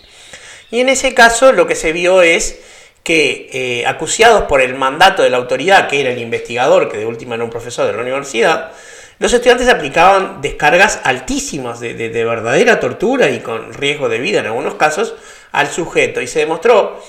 Y 0.70 0.80
en 0.80 0.90
ese 0.90 1.14
caso 1.14 1.52
lo 1.52 1.66
que 1.66 1.76
se 1.76 1.94
vio 1.94 2.22
es 2.22 2.60
que 3.04 3.50
eh, 3.54 3.86
acuciados 3.86 4.44
por 4.44 4.62
el 4.62 4.76
mandato 4.76 5.22
de 5.22 5.30
la 5.30 5.38
autoridad, 5.38 5.88
que 5.88 6.02
era 6.02 6.12
el 6.12 6.20
investigador, 6.20 6.92
que 6.92 6.98
de 6.98 7.06
última 7.06 7.36
era 7.36 7.44
un 7.44 7.50
profesor 7.50 7.86
de 7.86 7.94
la 7.94 8.02
universidad, 8.02 8.72
los 9.18 9.32
estudiantes 9.32 9.70
aplicaban 9.70 10.42
descargas 10.42 11.00
altísimas 11.04 11.80
de, 11.80 11.94
verdadera 12.26 12.80
tortura 12.80 13.30
y 13.30 13.40
con 13.40 13.74
riesgo 13.74 14.10
de 14.10 14.20
vida 14.20 14.40
en 14.40 14.48
algunos 14.48 14.76
casos 14.76 15.16
al 15.54 15.70
sujeto. 15.70 16.22
Y 16.22 16.28
se 16.28 16.40
demostró 16.40 17.02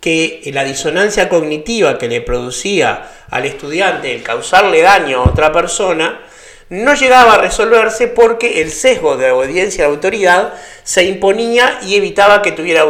que 0.00 0.48
la 0.54 0.62
disonancia 0.62 1.28
cognitiva 1.28 1.98
que 1.98 2.06
le 2.06 2.20
producía 2.20 3.10
al 3.30 3.44
estudiante 3.44 4.14
el 4.14 4.22
causarle 4.22 4.82
daño 4.82 5.18
a 5.18 5.30
otra 5.30 5.52
persona 5.52 6.20
no 6.70 6.94
llegaba 6.94 7.34
a 7.34 7.38
resolverse 7.38 8.06
porque 8.06 8.60
el 8.60 8.70
sesgo 8.70 9.16
de 9.16 9.32
obediencia 9.32 9.84
a 9.84 9.88
la 9.88 9.94
autoridad 9.94 10.54
se 10.84 11.04
imponía 11.04 11.80
y 11.82 11.96
evitaba 11.96 12.42
que 12.42 12.52
tuviera 12.52 12.84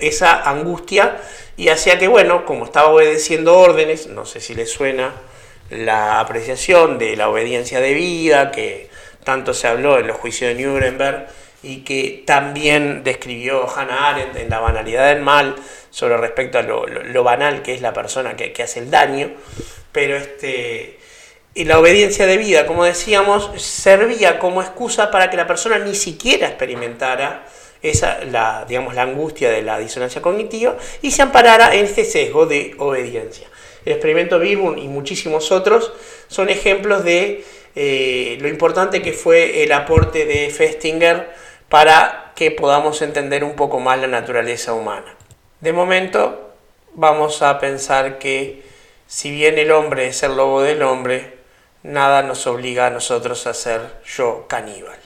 esa 0.00 0.42
angustia 0.42 1.18
y 1.56 1.68
hacía 1.68 1.98
que, 1.98 2.08
bueno, 2.08 2.44
como 2.46 2.64
estaba 2.64 2.88
obedeciendo 2.88 3.56
órdenes, 3.56 4.08
no 4.08 4.24
sé 4.24 4.40
si 4.40 4.54
le 4.54 4.66
suena 4.66 5.12
la 5.72 6.20
apreciación 6.20 6.98
de 6.98 7.16
la 7.16 7.28
obediencia 7.28 7.80
debida, 7.80 8.50
que 8.50 8.88
tanto 9.24 9.54
se 9.54 9.68
habló 9.68 9.98
en 9.98 10.06
los 10.06 10.16
juicios 10.16 10.56
de 10.56 10.62
Nuremberg 10.62 11.26
y 11.62 11.78
que 11.78 12.22
también 12.26 13.04
describió 13.04 13.68
Hannah 13.68 14.10
Arendt 14.10 14.36
en 14.36 14.50
La 14.50 14.58
banalidad 14.58 15.08
del 15.08 15.22
mal, 15.22 15.54
sobre 15.90 16.16
respecto 16.16 16.58
a 16.58 16.62
lo, 16.62 17.24
banal 17.24 17.62
que 17.62 17.74
es 17.74 17.80
la 17.80 17.92
persona 17.92 18.34
que, 18.34 18.62
hace 18.62 18.80
el 18.80 18.90
daño, 18.90 19.30
pero 19.92 20.16
este, 20.16 20.98
y 21.54 21.64
la 21.64 21.78
obediencia 21.78 22.26
debida, 22.26 22.66
como 22.66 22.84
decíamos, 22.84 23.50
servía 23.62 24.38
como 24.38 24.62
excusa 24.62 25.10
para 25.10 25.30
que 25.30 25.36
la 25.36 25.46
persona 25.46 25.78
ni 25.78 25.94
siquiera 25.94 26.48
experimentara 26.48 27.46
esa, 27.82 28.24
la, 28.24 28.64
digamos, 28.66 28.94
la 28.94 29.02
angustia 29.02 29.50
de 29.50 29.62
la 29.62 29.78
disonancia 29.78 30.22
cognitiva 30.22 30.76
y 31.02 31.10
se 31.10 31.22
amparara 31.22 31.74
en 31.74 31.84
este 31.84 32.04
sesgo 32.04 32.46
de 32.46 32.74
obediencia. 32.78 33.48
El 33.84 33.92
experimento 33.92 34.38
Bilbun 34.38 34.78
y 34.78 34.88
muchísimos 34.88 35.52
otros 35.52 35.92
son 36.28 36.48
ejemplos 36.48 37.04
de 37.04 37.44
eh, 37.74 38.38
lo 38.40 38.48
importante 38.48 39.02
que 39.02 39.12
fue 39.12 39.62
el 39.62 39.72
aporte 39.72 40.24
de 40.26 40.50
Festinger 40.50 41.30
para 41.68 42.32
que 42.36 42.50
podamos 42.50 43.02
entender 43.02 43.44
un 43.44 43.56
poco 43.56 43.80
más 43.80 43.98
la 43.98 44.06
naturaleza 44.06 44.74
humana. 44.74 45.14
De 45.60 45.72
momento 45.72 46.50
vamos 46.94 47.42
a 47.42 47.58
pensar 47.58 48.18
que 48.18 48.62
si 49.06 49.30
bien 49.30 49.58
el 49.58 49.70
hombre 49.70 50.08
es 50.08 50.22
el 50.22 50.36
lobo 50.36 50.62
del 50.62 50.82
hombre, 50.82 51.38
nada 51.82 52.22
nos 52.22 52.46
obliga 52.46 52.86
a 52.86 52.90
nosotros 52.90 53.46
a 53.46 53.54
ser 53.54 53.80
yo 54.04 54.46
caníbal. 54.48 54.98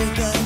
shake 0.00 0.18
up. 0.20 0.39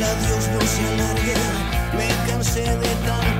el 0.00 0.04
adiós 0.04 0.48
no 0.48 0.60
se 0.66 0.86
alargue, 0.86 1.34
me 1.96 2.08
cansé 2.26 2.62
de 2.62 2.94
tanto. 3.06 3.39